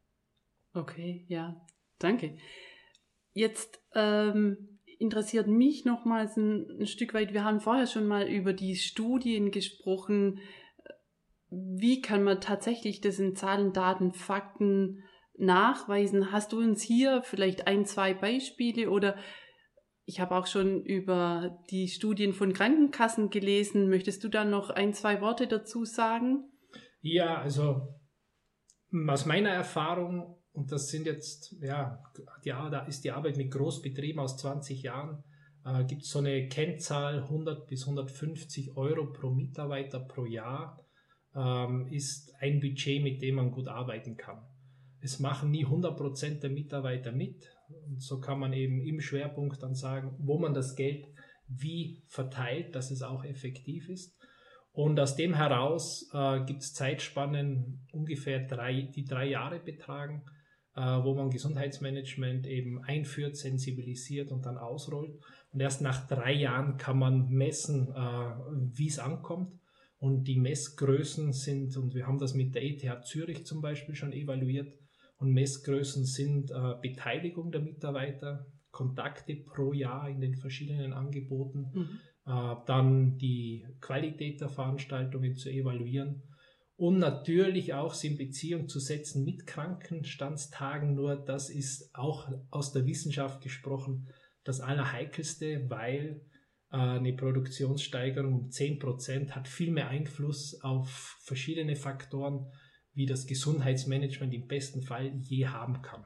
Okay, 0.73 1.25
ja, 1.27 1.61
danke. 1.99 2.37
Jetzt 3.33 3.79
ähm, 3.93 4.79
interessiert 4.99 5.47
mich 5.47 5.85
nochmals 5.85 6.37
ein, 6.37 6.79
ein 6.79 6.87
Stück 6.87 7.13
weit, 7.13 7.33
wir 7.33 7.43
haben 7.43 7.59
vorher 7.59 7.87
schon 7.87 8.07
mal 8.07 8.27
über 8.27 8.53
die 8.53 8.75
Studien 8.75 9.51
gesprochen. 9.51 10.39
Wie 11.49 12.01
kann 12.01 12.23
man 12.23 12.41
tatsächlich 12.41 13.01
das 13.01 13.19
in 13.19 13.35
Zahlen, 13.35 13.73
Daten, 13.73 14.13
Fakten 14.13 15.03
nachweisen? 15.37 16.31
Hast 16.31 16.53
du 16.53 16.59
uns 16.59 16.81
hier 16.81 17.21
vielleicht 17.23 17.67
ein, 17.67 17.85
zwei 17.85 18.13
Beispiele 18.13 18.89
oder 18.89 19.17
ich 20.05 20.19
habe 20.19 20.35
auch 20.35 20.47
schon 20.47 20.83
über 20.83 21.57
die 21.69 21.87
Studien 21.87 22.33
von 22.33 22.53
Krankenkassen 22.53 23.29
gelesen. 23.29 23.89
Möchtest 23.89 24.23
du 24.23 24.29
da 24.29 24.43
noch 24.43 24.69
ein, 24.69 24.93
zwei 24.93 25.21
Worte 25.21 25.47
dazu 25.47 25.85
sagen? 25.85 26.43
Ja, 27.01 27.41
also 27.41 27.99
aus 29.07 29.25
meiner 29.25 29.49
Erfahrung, 29.49 30.37
und 30.51 30.71
das 30.71 30.89
sind 30.89 31.05
jetzt, 31.05 31.55
ja, 31.61 32.03
ja 32.43 32.69
da 32.69 32.85
ist 32.85 33.03
die 33.03 33.11
Arbeit 33.11 33.37
mit 33.37 33.51
Großbetrieben 33.51 34.19
aus 34.19 34.37
20 34.37 34.83
Jahren, 34.83 35.23
äh, 35.65 35.83
gibt 35.85 36.03
es 36.03 36.09
so 36.09 36.19
eine 36.19 36.47
Kennzahl 36.47 37.23
100 37.23 37.67
bis 37.67 37.83
150 37.83 38.75
Euro 38.75 39.11
pro 39.11 39.31
Mitarbeiter 39.31 39.99
pro 39.99 40.25
Jahr, 40.25 40.85
ähm, 41.35 41.87
ist 41.87 42.33
ein 42.39 42.59
Budget, 42.59 43.01
mit 43.01 43.21
dem 43.21 43.35
man 43.35 43.51
gut 43.51 43.67
arbeiten 43.67 44.17
kann. 44.17 44.45
Es 44.99 45.19
machen 45.19 45.51
nie 45.51 45.65
100 45.65 45.97
Prozent 45.97 46.43
der 46.43 46.49
Mitarbeiter 46.49 47.11
mit, 47.11 47.52
und 47.87 48.01
so 48.01 48.19
kann 48.19 48.39
man 48.39 48.53
eben 48.53 48.81
im 48.81 49.01
Schwerpunkt 49.01 49.61
dann 49.61 49.75
sagen, 49.75 50.15
wo 50.19 50.37
man 50.37 50.53
das 50.53 50.75
Geld 50.75 51.07
wie 51.47 52.03
verteilt, 52.07 52.75
dass 52.75 52.91
es 52.91 53.01
auch 53.01 53.23
effektiv 53.23 53.89
ist. 53.89 54.17
Und 54.71 54.99
aus 54.99 55.15
dem 55.15 55.35
heraus 55.35 56.09
äh, 56.13 56.43
gibt 56.45 56.63
es 56.63 56.73
Zeitspannen 56.73 57.85
ungefähr 57.91 58.39
drei, 58.39 58.81
die 58.81 59.05
drei 59.05 59.27
Jahre 59.27 59.59
betragen, 59.59 60.23
äh, 60.75 60.81
wo 60.81 61.13
man 61.13 61.29
Gesundheitsmanagement 61.29 62.47
eben 62.47 62.83
einführt, 62.83 63.37
sensibilisiert 63.37 64.31
und 64.31 64.47
dann 64.47 64.57
ausrollt. 64.57 65.13
Und 65.51 65.59
erst 65.59 65.81
nach 65.81 66.07
drei 66.07 66.33
Jahren 66.33 66.77
kann 66.77 66.97
man 66.97 67.29
messen, 67.29 67.89
äh, 67.89 68.75
wie 68.75 68.87
es 68.87 68.97
ankommt. 68.97 69.51
Und 69.99 70.23
die 70.23 70.39
Messgrößen 70.39 71.31
sind, 71.31 71.77
und 71.77 71.93
wir 71.93 72.07
haben 72.07 72.17
das 72.17 72.33
mit 72.33 72.55
der 72.55 72.63
ETH 72.63 73.05
Zürich 73.05 73.45
zum 73.45 73.61
Beispiel 73.61 73.95
schon 73.95 74.11
evaluiert, 74.11 74.73
und 75.23 75.33
Messgrößen 75.33 76.05
sind 76.05 76.51
äh, 76.51 76.75
Beteiligung 76.81 77.51
der 77.51 77.61
Mitarbeiter, 77.61 78.45
Kontakte 78.71 79.35
pro 79.35 79.71
Jahr 79.71 80.09
in 80.09 80.19
den 80.19 80.35
verschiedenen 80.35 80.93
Angeboten, 80.93 81.71
mhm. 81.73 81.99
äh, 82.25 82.55
dann 82.65 83.17
die 83.17 83.65
Qualität 83.79 84.41
der 84.41 84.49
Veranstaltungen 84.49 85.35
zu 85.35 85.49
evaluieren 85.49 86.23
und 86.75 86.99
natürlich 86.99 87.73
auch 87.73 87.93
sie 87.93 88.07
in 88.07 88.17
Beziehung 88.17 88.67
zu 88.67 88.79
setzen 88.79 89.23
mit 89.23 89.47
Krankenstandstagen. 89.47 90.95
Nur 90.95 91.15
das 91.15 91.49
ist 91.49 91.95
auch 91.95 92.29
aus 92.49 92.73
der 92.73 92.85
Wissenschaft 92.85 93.41
gesprochen 93.41 94.07
das 94.43 94.59
Allerheikelste, 94.59 95.69
weil 95.69 96.21
äh, 96.71 96.77
eine 96.77 97.13
Produktionssteigerung 97.13 98.33
um 98.33 98.49
10% 98.49 99.31
hat 99.31 99.47
viel 99.47 99.71
mehr 99.71 99.87
Einfluss 99.87 100.61
auf 100.61 101.17
verschiedene 101.21 101.77
Faktoren 101.77 102.51
wie 102.93 103.05
das 103.05 103.25
Gesundheitsmanagement 103.25 104.33
im 104.33 104.47
besten 104.47 104.81
Fall 104.81 105.13
je 105.17 105.47
haben 105.47 105.81
kann. 105.81 106.05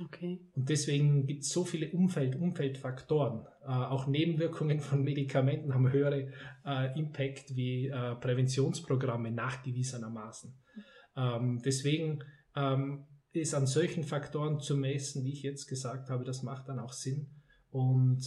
Okay. 0.00 0.40
Und 0.54 0.68
deswegen 0.68 1.26
gibt 1.26 1.42
es 1.42 1.50
so 1.50 1.64
viele 1.64 1.90
Umfeld, 1.92 2.34
Umfeldfaktoren. 2.34 3.46
Äh, 3.62 3.68
auch 3.68 4.08
Nebenwirkungen 4.08 4.80
von 4.80 5.04
Medikamenten 5.04 5.72
haben 5.72 5.90
höhere 5.92 6.32
äh, 6.66 6.98
Impact 6.98 7.54
wie 7.54 7.86
äh, 7.86 8.16
Präventionsprogramme 8.16 9.30
nachgewiesenermaßen. 9.30 10.52
Ähm, 11.16 11.62
deswegen 11.64 12.24
ähm, 12.56 13.06
ist 13.32 13.54
an 13.54 13.66
solchen 13.66 14.02
Faktoren 14.02 14.58
zu 14.58 14.76
messen, 14.76 15.24
wie 15.24 15.32
ich 15.32 15.42
jetzt 15.42 15.66
gesagt 15.66 16.10
habe, 16.10 16.24
das 16.24 16.42
macht 16.42 16.68
dann 16.68 16.80
auch 16.80 16.92
Sinn. 16.92 17.30
Und 17.70 18.24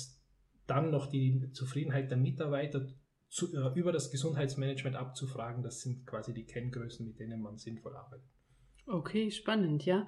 dann 0.67 0.89
noch 0.91 1.07
die 1.07 1.50
Zufriedenheit 1.51 2.12
der 2.12 2.17
Mitarbeiter 2.17 2.88
zu, 3.29 3.53
äh, 3.53 3.77
über 3.79 3.91
das 3.91 4.12
Gesundheitsmanagement 4.12 4.96
abzufragen. 4.96 5.63
Das 5.63 5.81
sind 5.81 6.05
quasi 6.05 6.34
die 6.34 6.46
Kenngrößen, 6.46 7.05
mit 7.05 7.19
denen 7.19 7.41
man 7.41 7.57
sinnvoll 7.57 7.96
arbeitet. 7.96 8.27
Okay, 8.86 9.31
spannend, 9.31 9.86
ja. 9.86 10.07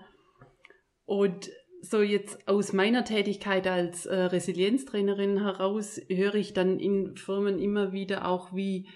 Und 1.06 1.50
so 1.82 2.02
jetzt 2.02 2.48
aus 2.48 2.74
meiner 2.74 3.04
Tätigkeit 3.04 3.68
als 3.68 4.06
äh, 4.06 4.16
Resilienztrainerin 4.16 5.42
heraus 5.42 6.00
höre 6.10 6.36
ich 6.36 6.54
dann 6.54 6.80
in 6.80 7.16
Firmen 7.16 7.60
immer 7.60 7.92
wieder 7.92 8.28
auch, 8.28 8.54
wie 8.54 8.90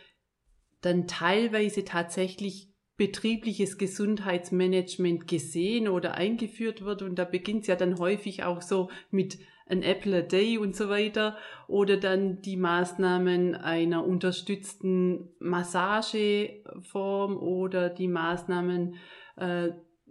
dann 0.82 1.08
teilweise 1.08 1.86
tatsächlich 1.86 2.74
betriebliches 2.98 3.78
Gesundheitsmanagement 3.78 5.28
gesehen 5.28 5.88
oder 5.88 6.16
eingeführt 6.16 6.84
wird. 6.84 7.02
Und 7.02 7.16
da 7.16 7.26
beginnt 7.26 7.62
es 7.62 7.68
ja 7.68 7.76
dann 7.76 8.00
häufig 8.00 8.44
auch 8.44 8.62
so 8.62 8.90
mit 9.10 9.40
ein 9.66 9.84
Apple 9.84 10.18
a 10.18 10.22
Day 10.22 10.58
und 10.58 10.76
so 10.76 10.90
weiter 10.90 11.38
oder 11.68 11.98
dann 11.98 12.42
die 12.42 12.58
Maßnahmen 12.58 13.56
einer 13.56 14.06
unterstützten 14.06 15.30
Massageform 15.40 17.38
oder 17.38 17.90
die 17.90 18.08
Maßnahmen 18.08 18.96
äh, 19.38 19.70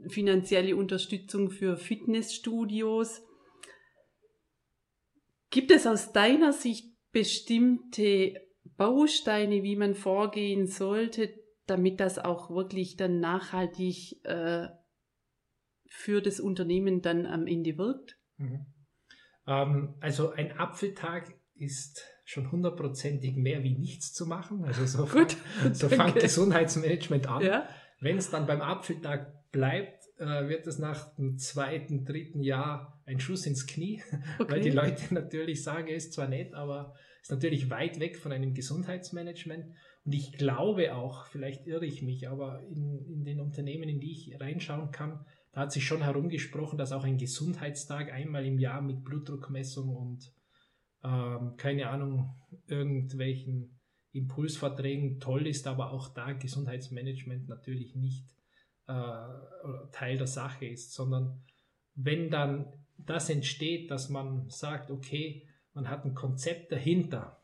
finanzielle 0.09 0.77
Unterstützung 0.77 1.51
für 1.51 1.77
Fitnessstudios. 1.77 3.23
Gibt 5.51 5.71
es 5.71 5.87
aus 5.87 6.13
deiner 6.13 6.53
Sicht 6.53 6.97
bestimmte 7.13 8.41
Bausteine, 8.77 9.63
wie 9.63 9.77
man 9.77 9.95
vorgehen 9.95 10.67
sollte, 10.67 11.33
damit 11.67 12.01
das 12.01 12.19
auch 12.19 12.51
wirklich 12.51 12.97
dann 12.97 13.21
nachhaltig 13.21 14.25
äh, 14.25 14.69
für 15.87 16.23
das 16.23 16.41
Unternehmen 16.41 17.03
dann 17.03 17.27
am 17.27 17.47
Ende 17.47 17.77
wirkt? 17.77 18.17
Mhm. 18.39 18.67
Ähm, 19.47 19.95
also 20.01 20.33
ein 20.33 20.53
Apfeltag 20.59 21.35
ist 21.55 22.05
schon 22.25 22.51
hundertprozentig 22.51 23.37
mehr 23.37 23.63
wie 23.63 23.77
nichts 23.77 24.13
zu 24.13 24.27
machen. 24.27 24.65
Also 24.65 24.87
so, 24.87 25.07
Gut, 25.13 25.37
so 25.73 25.89
fängt 25.89 26.17
Gesundheitsmanagement 26.17 27.29
an. 27.29 27.43
Ja. 27.43 27.69
Wenn 28.01 28.19
es 28.19 28.31
dann 28.31 28.47
beim 28.47 28.61
Apfeltag 28.61 29.51
bleibt, 29.53 30.03
äh, 30.19 30.49
wird 30.49 30.67
es 30.67 30.79
nach 30.79 31.15
dem 31.17 31.39
zweiten, 31.39 32.05
dritten 32.05 32.43
Jahr 32.43 33.01
ein 33.07 33.21
Schuss 33.21 33.47
ins 33.47 33.67
Knie, 33.67 34.03
okay. 34.39 34.51
weil 34.53 34.61
die 34.61 34.71
Leute 34.71 35.15
natürlich 35.15 35.63
sagen, 35.63 35.89
er 35.89 35.97
ist 35.97 36.13
zwar 36.13 36.29
nett, 36.29 36.55
aber 36.55 36.95
ist 37.21 37.31
natürlich 37.31 37.71
weit 37.71 38.01
weg 38.01 38.19
von 38.19 38.33
einem 38.33 38.55
Gesundheitsmanagement. 38.55 39.67
Und 40.05 40.13
ich 40.13 40.33
glaube 40.33 40.95
auch, 40.95 41.27
vielleicht 41.27 41.67
irre 41.67 41.87
ich 41.87 42.03
mich, 42.03 42.29
aber 42.29 42.61
in, 42.69 43.05
in 43.07 43.25
den 43.25 43.41
Unternehmen, 43.41 43.89
in 43.89 44.01
die 44.01 44.11
ich 44.11 44.41
reinschauen 44.41 44.91
kann, 44.91 45.25
da 45.53 45.63
hat 45.63 45.73
sich 45.73 45.87
schon 45.87 46.03
herumgesprochen, 46.03 46.79
dass 46.79 46.93
auch 46.93 47.05
ein 47.05 47.19
Gesundheitstag 47.19 48.13
einmal 48.13 48.47
im 48.47 48.59
Jahr 48.59 48.81
mit 48.81 49.05
Blutdruckmessung 49.05 49.95
und 49.95 50.33
ähm, 51.05 51.57
keine 51.57 51.89
Ahnung, 51.89 52.35
irgendwelchen 52.67 53.79
Impulsverträgen 54.13 55.21
toll 55.21 55.47
ist, 55.47 55.67
aber 55.67 55.93
auch 55.93 56.09
da 56.09 56.33
Gesundheitsmanagement 56.33 57.49
natürlich 57.49 57.95
nicht 57.95 58.27
äh, 58.87 59.29
Teil 59.93 60.19
der 60.19 60.27
Sache 60.27 60.67
ist, 60.67 60.93
sondern 60.93 61.43
wenn 61.95 62.31
dann 62.31 62.73
das 62.97 63.29
entsteht, 63.31 63.91
dass 63.91 64.09
man 64.09 64.49
sagt, 64.49 64.91
okay, 64.91 65.49
man 65.75 65.89
hat 65.89 66.05
ein 66.05 66.15
Konzept 66.15 66.73
dahinter, 66.73 67.43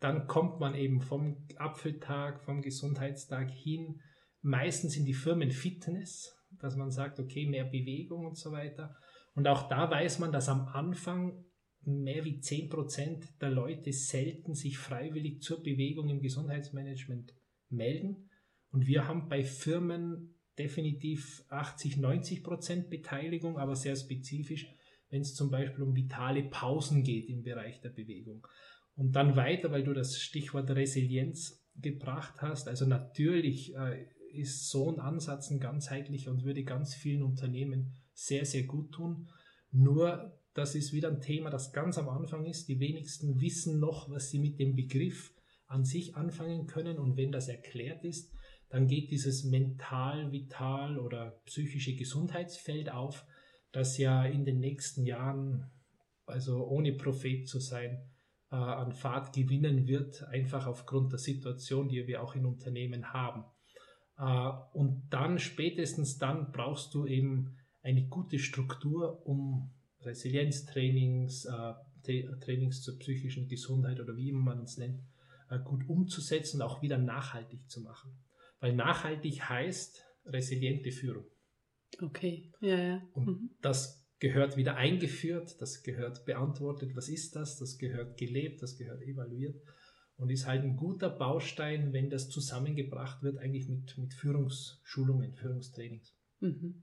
dann 0.00 0.26
kommt 0.26 0.60
man 0.60 0.74
eben 0.74 1.00
vom 1.00 1.46
Apfeltag, 1.56 2.42
vom 2.42 2.60
Gesundheitstag 2.60 3.50
hin, 3.50 4.00
meistens 4.40 4.96
in 4.96 5.04
die 5.04 5.14
Firmenfitness, 5.14 6.41
dass 6.60 6.76
man 6.76 6.90
sagt, 6.90 7.18
okay, 7.18 7.46
mehr 7.46 7.64
Bewegung 7.64 8.26
und 8.26 8.36
so 8.36 8.52
weiter. 8.52 8.94
Und 9.34 9.48
auch 9.48 9.68
da 9.68 9.90
weiß 9.90 10.18
man, 10.18 10.32
dass 10.32 10.48
am 10.48 10.66
Anfang 10.68 11.44
mehr 11.84 12.24
wie 12.24 12.38
10% 12.38 13.38
der 13.40 13.50
Leute 13.50 13.92
selten 13.92 14.54
sich 14.54 14.78
freiwillig 14.78 15.42
zur 15.42 15.62
Bewegung 15.62 16.08
im 16.08 16.20
Gesundheitsmanagement 16.20 17.34
melden. 17.68 18.30
Und 18.70 18.86
wir 18.86 19.08
haben 19.08 19.28
bei 19.28 19.42
Firmen 19.42 20.34
definitiv 20.58 21.44
80, 21.48 21.96
90% 21.96 22.88
Beteiligung, 22.88 23.58
aber 23.58 23.74
sehr 23.74 23.96
spezifisch, 23.96 24.66
wenn 25.10 25.22
es 25.22 25.34
zum 25.34 25.50
Beispiel 25.50 25.82
um 25.82 25.96
vitale 25.96 26.44
Pausen 26.44 27.02
geht 27.02 27.28
im 27.28 27.42
Bereich 27.42 27.80
der 27.80 27.90
Bewegung. 27.90 28.46
Und 28.94 29.16
dann 29.16 29.36
weiter, 29.36 29.70
weil 29.70 29.84
du 29.84 29.94
das 29.94 30.18
Stichwort 30.18 30.70
Resilienz 30.70 31.66
gebracht 31.76 32.42
hast. 32.42 32.68
Also 32.68 32.86
natürlich 32.86 33.74
äh, 33.74 34.06
ist 34.32 34.68
so 34.68 34.90
ein 34.90 35.00
Ansatz 35.00 35.50
ein 35.50 35.60
ganzheitlicher 35.60 36.30
und 36.30 36.44
würde 36.44 36.64
ganz 36.64 36.94
vielen 36.94 37.22
Unternehmen 37.22 37.94
sehr, 38.14 38.44
sehr 38.44 38.64
gut 38.64 38.92
tun. 38.92 39.28
Nur, 39.70 40.38
das 40.54 40.74
ist 40.74 40.92
wieder 40.92 41.08
ein 41.08 41.20
Thema, 41.20 41.50
das 41.50 41.72
ganz 41.72 41.98
am 41.98 42.08
Anfang 42.08 42.44
ist. 42.46 42.68
Die 42.68 42.80
wenigsten 42.80 43.40
wissen 43.40 43.80
noch, 43.80 44.10
was 44.10 44.30
sie 44.30 44.38
mit 44.38 44.58
dem 44.58 44.76
Begriff 44.76 45.32
an 45.66 45.84
sich 45.84 46.14
anfangen 46.16 46.66
können. 46.66 46.98
Und 46.98 47.16
wenn 47.16 47.32
das 47.32 47.48
erklärt 47.48 48.04
ist, 48.04 48.32
dann 48.68 48.86
geht 48.86 49.10
dieses 49.10 49.44
mental, 49.44 50.32
vital 50.32 50.98
oder 50.98 51.40
psychische 51.44 51.94
Gesundheitsfeld 51.94 52.90
auf, 52.90 53.26
das 53.70 53.98
ja 53.98 54.24
in 54.24 54.44
den 54.44 54.60
nächsten 54.60 55.04
Jahren, 55.04 55.70
also 56.26 56.66
ohne 56.66 56.92
Prophet 56.92 57.48
zu 57.48 57.60
sein, 57.60 58.02
äh, 58.50 58.56
an 58.56 58.92
Fahrt 58.92 59.34
gewinnen 59.34 59.86
wird, 59.86 60.22
einfach 60.24 60.66
aufgrund 60.66 61.12
der 61.12 61.18
Situation, 61.18 61.88
die 61.88 62.06
wir 62.06 62.22
auch 62.22 62.34
in 62.34 62.46
Unternehmen 62.46 63.12
haben. 63.12 63.44
Äh, 64.22 64.52
und 64.72 65.08
dann, 65.10 65.38
spätestens 65.38 66.18
dann, 66.18 66.52
brauchst 66.52 66.94
du 66.94 67.06
eben 67.06 67.56
eine 67.82 68.06
gute 68.06 68.38
Struktur, 68.38 69.26
um 69.26 69.72
Resilienztrainings, 70.00 71.46
äh, 71.46 71.74
Trainings 72.40 72.82
zur 72.82 72.98
psychischen 72.98 73.48
Gesundheit 73.48 74.00
oder 74.00 74.16
wie 74.16 74.30
immer 74.30 74.54
man 74.54 74.62
es 74.62 74.76
nennt, 74.76 75.02
äh, 75.50 75.58
gut 75.58 75.88
umzusetzen 75.88 76.60
und 76.60 76.68
auch 76.68 76.82
wieder 76.82 76.98
nachhaltig 76.98 77.68
zu 77.68 77.80
machen. 77.80 78.16
Weil 78.60 78.74
nachhaltig 78.74 79.48
heißt 79.48 80.04
resiliente 80.26 80.92
Führung. 80.92 81.26
Okay, 82.00 82.52
ja, 82.60 82.76
ja. 82.76 83.02
Und 83.12 83.26
mhm. 83.26 83.50
das 83.60 84.06
gehört 84.20 84.56
wieder 84.56 84.76
eingeführt, 84.76 85.60
das 85.60 85.82
gehört 85.82 86.24
beantwortet, 86.24 86.94
was 86.94 87.08
ist 87.08 87.34
das, 87.34 87.58
das 87.58 87.76
gehört 87.76 88.16
gelebt, 88.16 88.62
das 88.62 88.76
gehört 88.76 89.02
evaluiert 89.02 89.60
und 90.16 90.30
ist 90.30 90.46
halt 90.46 90.62
ein 90.62 90.76
guter 90.76 91.10
Baustein, 91.10 91.92
wenn 91.92 92.10
das 92.10 92.28
zusammengebracht 92.28 93.22
wird, 93.22 93.38
eigentlich 93.38 93.68
mit, 93.68 93.96
mit 93.98 94.14
Führungsschulungen, 94.14 95.34
Führungstrainings. 95.34 96.14
Mhm. 96.40 96.82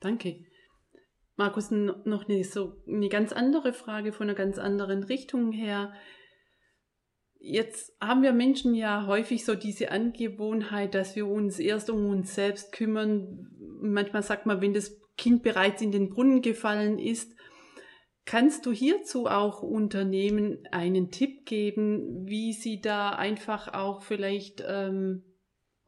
Danke. 0.00 0.44
Markus, 1.36 1.70
noch 1.70 2.28
eine, 2.28 2.44
so 2.44 2.74
eine 2.86 3.08
ganz 3.08 3.32
andere 3.32 3.72
Frage 3.72 4.12
von 4.12 4.28
einer 4.28 4.36
ganz 4.36 4.58
anderen 4.58 5.04
Richtung 5.04 5.52
her. 5.52 5.92
Jetzt 7.38 7.94
haben 8.00 8.22
wir 8.22 8.32
Menschen 8.32 8.74
ja 8.74 9.06
häufig 9.06 9.44
so 9.44 9.54
diese 9.54 9.90
Angewohnheit, 9.90 10.94
dass 10.94 11.14
wir 11.14 11.26
uns 11.26 11.58
erst 11.58 11.90
um 11.90 12.06
uns 12.06 12.34
selbst 12.34 12.72
kümmern. 12.72 13.48
Manchmal 13.80 14.22
sagt 14.22 14.46
man, 14.46 14.62
wenn 14.62 14.72
das 14.72 14.98
Kind 15.16 15.42
bereits 15.42 15.82
in 15.82 15.92
den 15.92 16.08
Brunnen 16.08 16.40
gefallen 16.40 16.98
ist, 16.98 17.36
Kannst 18.26 18.66
du 18.66 18.72
hierzu 18.72 19.28
auch 19.28 19.62
Unternehmen 19.62 20.58
einen 20.72 21.12
Tipp 21.12 21.46
geben, 21.46 22.26
wie 22.26 22.52
sie 22.52 22.80
da 22.80 23.10
einfach 23.10 23.72
auch 23.72 24.02
vielleicht 24.02 24.64
ähm, 24.66 25.22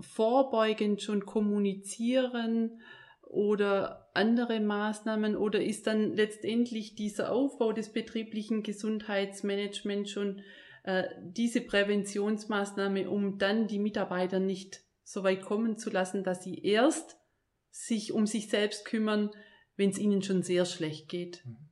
vorbeugend 0.01 1.03
schon 1.03 1.27
kommunizieren 1.27 2.81
oder 3.23 4.09
andere 4.15 4.61
Maßnahmen 4.61 5.37
oder 5.37 5.61
ist 5.61 5.89
dann 5.89 6.15
letztendlich 6.15 6.95
dieser 6.95 7.33
Aufbau 7.33 7.73
des 7.73 7.93
betrieblichen 7.93 8.63
Gesundheitsmanagements 8.63 10.13
schon 10.13 10.43
äh, 10.85 11.09
diese 11.21 11.61
Präventionsmaßnahme, 11.61 13.11
um 13.11 13.39
dann 13.39 13.67
die 13.67 13.81
Mitarbeiter 13.81 14.39
nicht 14.39 14.85
so 15.03 15.25
weit 15.25 15.43
kommen 15.43 15.77
zu 15.77 15.91
lassen, 15.91 16.23
dass 16.23 16.45
sie 16.45 16.63
erst 16.63 17.19
sich 17.73 18.13
um 18.13 18.27
sich 18.27 18.49
selbst 18.49 18.85
kümmern, 18.85 19.31
wenn 19.75 19.91
es 19.91 19.99
ihnen 19.99 20.23
schon 20.23 20.45
sehr 20.45 20.67
schlecht 20.67 21.09
geht? 21.09 21.43
Mhm. 21.45 21.68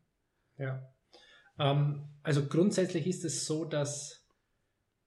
Ja. 0.58 0.92
Ähm, 1.58 2.08
also 2.22 2.46
grundsätzlich 2.46 3.06
ist 3.06 3.24
es 3.24 3.46
so, 3.46 3.64
dass 3.64 4.26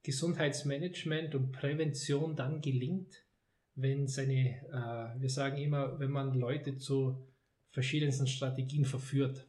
Gesundheitsmanagement 0.03 1.35
und 1.35 1.51
Prävention 1.51 2.35
dann 2.35 2.61
gelingt, 2.61 3.25
wenn 3.75 4.07
seine, 4.07 4.57
äh, 4.71 5.21
wir 5.21 5.29
sagen 5.29 5.57
immer, 5.57 5.99
wenn 5.99 6.11
man 6.11 6.33
Leute 6.33 6.77
zu 6.77 7.27
verschiedensten 7.71 8.27
Strategien 8.27 8.85
verführt. 8.85 9.47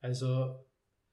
Also 0.00 0.64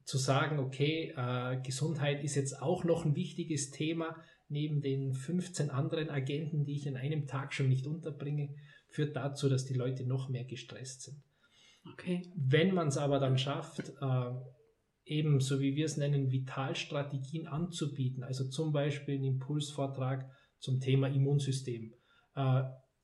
zu 0.03 0.17
sagen, 0.17 0.59
okay, 0.59 1.13
äh, 1.15 1.61
Gesundheit 1.61 2.23
ist 2.23 2.35
jetzt 2.35 2.61
auch 2.61 2.83
noch 2.83 3.05
ein 3.05 3.15
wichtiges 3.15 3.71
Thema, 3.71 4.15
neben 4.47 4.81
den 4.81 5.13
15 5.13 5.71
anderen 5.71 6.09
Agenten, 6.09 6.65
die 6.65 6.75
ich 6.75 6.85
in 6.85 6.97
einem 6.97 7.25
Tag 7.25 7.53
schon 7.53 7.69
nicht 7.69 7.87
unterbringe, 7.87 8.55
führt 8.87 9.15
dazu, 9.15 9.49
dass 9.49 9.65
die 9.65 9.73
Leute 9.73 10.05
noch 10.05 10.29
mehr 10.29 10.43
gestresst 10.43 11.01
sind. 11.03 11.23
Okay. 11.93 12.31
Wenn 12.35 12.73
man 12.73 12.87
es 12.87 12.97
aber 12.97 13.19
dann 13.19 13.37
schafft, 13.37 13.89
äh, 14.01 14.31
eben 15.05 15.39
so 15.39 15.59
wie 15.59 15.75
wir 15.75 15.85
es 15.85 15.97
nennen, 15.97 16.31
Vitalstrategien 16.31 17.47
anzubieten, 17.47 18.23
also 18.23 18.49
zum 18.49 18.71
Beispiel 18.71 19.15
einen 19.15 19.25
Impulsvortrag 19.25 20.29
zum 20.59 20.79
Thema 20.79 21.07
Immunsystem, 21.07 21.93
äh, 22.35 22.63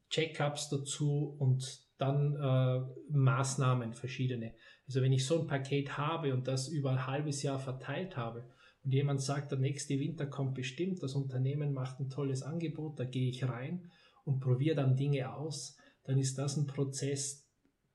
Checkups 0.10 0.70
dazu 0.70 1.36
und 1.40 1.64
dann 1.98 2.36
äh, 2.36 2.82
Maßnahmen 3.12 3.94
verschiedene. 3.94 4.56
Also 4.88 5.02
wenn 5.02 5.14
ich 5.14 5.26
so 5.26 5.40
ein 5.40 5.48
Paket 5.48 5.98
habe 5.98 6.34
und 6.34 6.48
das 6.48 6.68
über 6.68 6.92
ein 6.92 7.08
halbes 7.08 7.44
Jahr 7.44 7.60
verteilt 7.60 8.18
habe 8.18 8.50
und 8.84 8.92
jemand 8.92 9.22
sagt, 9.22 9.52
der 9.52 9.60
nächste 9.60 10.00
Winter 10.00 10.26
kommt 10.26 10.56
bestimmt, 10.56 11.04
das 11.04 11.14
Unternehmen 11.14 11.72
macht 11.72 12.00
ein 12.00 12.10
tolles 12.10 12.42
Angebot, 12.42 13.00
da 13.00 13.06
gehe 13.06 13.30
ich 13.30 13.48
rein 13.48 13.92
und 14.26 14.40
probiere 14.40 14.76
dann 14.76 14.98
Dinge 14.98 15.34
aus, 15.34 15.78
dann 16.04 16.18
ist 16.18 16.38
das 16.38 16.58
ein 16.58 16.66
Prozess, 16.66 17.41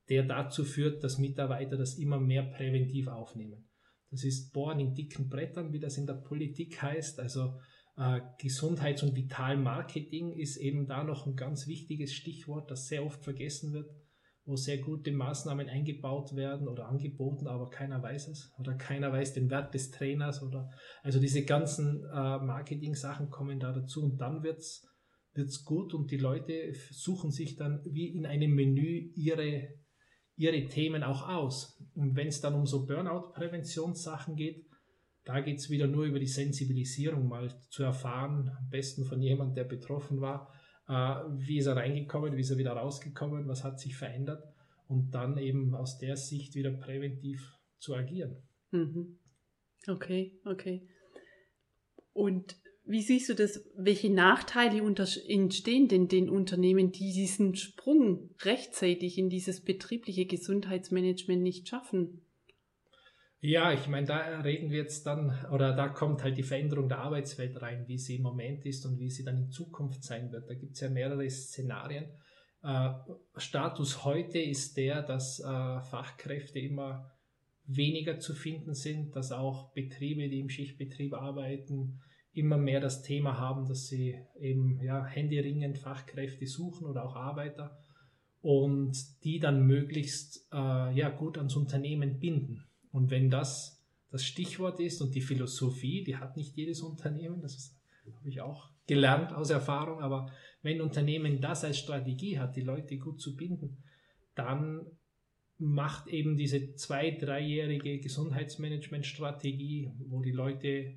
der 0.09 0.23
dazu 0.23 0.63
führt, 0.63 1.03
dass 1.03 1.17
Mitarbeiter 1.17 1.77
das 1.77 1.97
immer 1.97 2.19
mehr 2.19 2.43
präventiv 2.43 3.07
aufnehmen. 3.07 3.69
Das 4.09 4.23
ist 4.23 4.53
Bohren 4.53 4.79
in 4.79 4.93
dicken 4.93 5.27
Brettern, 5.27 5.73
wie 5.73 5.79
das 5.79 5.97
in 5.97 6.05
der 6.05 6.13
Politik 6.13 6.81
heißt. 6.81 7.19
Also 7.19 7.59
äh, 7.97 8.21
Gesundheits- 8.39 9.03
und 9.03 9.15
Vitalmarketing 9.15 10.33
ist 10.33 10.57
eben 10.57 10.87
da 10.87 11.03
noch 11.03 11.25
ein 11.25 11.35
ganz 11.35 11.67
wichtiges 11.67 12.13
Stichwort, 12.13 12.71
das 12.71 12.87
sehr 12.87 13.05
oft 13.05 13.23
vergessen 13.23 13.73
wird, 13.73 13.89
wo 14.45 14.55
sehr 14.55 14.77
gute 14.77 15.11
Maßnahmen 15.11 15.67
eingebaut 15.67 16.35
werden 16.35 16.69
oder 16.69 16.87
angeboten, 16.87 17.47
aber 17.47 17.69
keiner 17.69 18.01
weiß 18.01 18.29
es 18.29 18.53
oder 18.57 18.75
keiner 18.75 19.11
weiß 19.11 19.33
den 19.33 19.49
Wert 19.49 19.73
des 19.73 19.91
Trainers 19.91 20.41
oder 20.41 20.69
also 21.03 21.19
diese 21.19 21.43
ganzen 21.43 22.05
äh, 22.05 22.37
Marketing-Sachen 22.37 23.29
kommen 23.29 23.59
da 23.59 23.73
dazu 23.73 24.03
und 24.03 24.21
dann 24.21 24.43
wird's 24.43 24.87
wird's 25.33 25.65
gut 25.65 25.93
und 25.93 26.09
die 26.09 26.17
Leute 26.17 26.73
suchen 26.89 27.29
sich 27.29 27.55
dann 27.57 27.81
wie 27.85 28.07
in 28.07 28.25
einem 28.25 28.55
Menü 28.55 29.11
ihre 29.15 29.69
ihre 30.37 30.65
Themen 30.67 31.03
auch 31.03 31.27
aus. 31.27 31.77
Und 31.95 32.15
wenn 32.15 32.27
es 32.27 32.39
dann 32.39 32.53
um 32.53 32.65
so 32.65 32.85
Burnout-Präventionssachen 32.85 34.35
geht, 34.35 34.65
da 35.25 35.41
geht 35.41 35.57
es 35.57 35.69
wieder 35.69 35.87
nur 35.87 36.05
über 36.05 36.19
die 36.19 36.27
Sensibilisierung, 36.27 37.27
mal 37.27 37.53
zu 37.69 37.83
erfahren, 37.83 38.49
am 38.57 38.69
besten 38.69 39.03
von 39.03 39.21
jemandem, 39.21 39.55
der 39.55 39.63
betroffen 39.65 40.21
war, 40.21 40.53
äh, 40.87 40.93
wie 41.35 41.57
ist 41.57 41.65
er 41.65 41.75
reingekommen, 41.75 42.37
wie 42.37 42.41
ist 42.41 42.51
er 42.51 42.57
wieder 42.57 42.71
rausgekommen, 42.71 43.47
was 43.47 43.63
hat 43.63 43.79
sich 43.79 43.97
verändert 43.97 44.41
und 44.87 45.11
dann 45.11 45.37
eben 45.37 45.75
aus 45.75 45.97
der 45.97 46.15
Sicht 46.15 46.55
wieder 46.55 46.71
präventiv 46.71 47.57
zu 47.77 47.93
agieren. 47.93 48.37
Mhm. 48.71 49.19
Okay, 49.87 50.39
okay. 50.45 50.87
Und 52.13 52.55
wie 52.87 53.01
siehst 53.01 53.29
du 53.29 53.33
das? 53.33 53.63
Welche 53.75 54.09
Nachteile 54.09 54.81
entstehen 55.27 55.87
denn 55.87 56.07
den 56.07 56.29
Unternehmen, 56.29 56.91
die 56.91 57.13
diesen 57.13 57.55
Sprung 57.55 58.29
rechtzeitig 58.41 59.17
in 59.17 59.29
dieses 59.29 59.61
betriebliche 59.61 60.25
Gesundheitsmanagement 60.25 61.41
nicht 61.41 61.67
schaffen? 61.67 62.21
Ja, 63.39 63.71
ich 63.71 63.87
meine, 63.87 64.07
da 64.07 64.39
reden 64.39 64.71
wir 64.71 64.79
jetzt 64.79 65.05
dann, 65.05 65.31
oder 65.51 65.75
da 65.75 65.89
kommt 65.89 66.23
halt 66.23 66.37
die 66.37 66.43
Veränderung 66.43 66.89
der 66.89 66.99
Arbeitswelt 66.99 67.61
rein, 67.61 67.87
wie 67.87 67.99
sie 67.99 68.15
im 68.15 68.23
Moment 68.23 68.65
ist 68.65 68.85
und 68.85 68.99
wie 68.99 69.11
sie 69.11 69.23
dann 69.23 69.37
in 69.37 69.51
Zukunft 69.51 70.03
sein 70.03 70.31
wird. 70.31 70.49
Da 70.49 70.55
gibt 70.55 70.73
es 70.73 70.79
ja 70.79 70.89
mehrere 70.89 71.29
Szenarien. 71.29 72.05
Äh, 72.63 72.89
Status 73.35 74.03
heute 74.03 74.39
ist 74.39 74.75
der, 74.77 75.03
dass 75.03 75.39
äh, 75.39 75.43
Fachkräfte 75.43 76.59
immer 76.59 77.11
weniger 77.67 78.19
zu 78.19 78.33
finden 78.33 78.73
sind, 78.73 79.15
dass 79.15 79.31
auch 79.31 79.71
Betriebe, 79.73 80.29
die 80.29 80.39
im 80.39 80.49
Schichtbetrieb 80.49 81.13
arbeiten, 81.13 81.99
immer 82.37 82.57
mehr 82.57 82.79
das 82.79 83.01
Thema 83.01 83.37
haben, 83.37 83.67
dass 83.67 83.87
sie 83.87 84.15
eben 84.39 84.79
ja, 84.81 85.05
händeringend 85.05 85.79
Fachkräfte 85.79 86.45
suchen 86.45 86.85
oder 86.85 87.03
auch 87.03 87.15
Arbeiter 87.15 87.79
und 88.41 88.95
die 89.23 89.39
dann 89.39 89.65
möglichst 89.65 90.47
äh, 90.53 90.93
ja, 90.95 91.09
gut 91.09 91.37
ans 91.37 91.55
Unternehmen 91.55 92.19
binden. 92.19 92.63
Und 92.91 93.09
wenn 93.09 93.29
das 93.29 93.77
das 94.09 94.23
Stichwort 94.23 94.79
ist 94.79 95.01
und 95.01 95.15
die 95.15 95.21
Philosophie, 95.21 96.03
die 96.03 96.17
hat 96.17 96.37
nicht 96.37 96.55
jedes 96.55 96.81
Unternehmen, 96.81 97.41
das 97.41 97.75
habe 98.15 98.29
ich 98.29 98.39
auch 98.39 98.69
gelernt 98.87 99.33
aus 99.33 99.49
Erfahrung, 99.49 99.99
aber 100.01 100.31
wenn 100.61 100.79
Unternehmen 100.79 101.41
das 101.41 101.65
als 101.65 101.77
Strategie 101.77 102.39
hat, 102.39 102.55
die 102.55 102.61
Leute 102.61 102.97
gut 102.97 103.19
zu 103.19 103.35
binden, 103.35 103.83
dann 104.33 104.85
macht 105.57 106.07
eben 106.07 106.37
diese 106.37 106.75
zwei-, 106.75 107.11
dreijährige 107.11 107.99
Gesundheitsmanagement-Strategie, 107.99 109.91
wo 110.07 110.21
die 110.21 110.31
Leute 110.31 110.95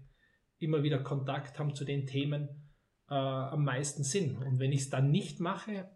immer 0.61 0.83
wieder 0.83 1.01
Kontakt 1.01 1.59
haben 1.59 1.75
zu 1.75 1.85
den 1.85 2.07
Themen, 2.07 2.71
äh, 3.09 3.15
am 3.15 3.65
meisten 3.65 4.05
Sinn. 4.05 4.37
Und 4.37 4.59
wenn 4.61 4.73
ich 4.73 4.83
es 4.83 4.91
dann 4.91 5.11
nicht 5.11 5.41
mache, 5.41 5.91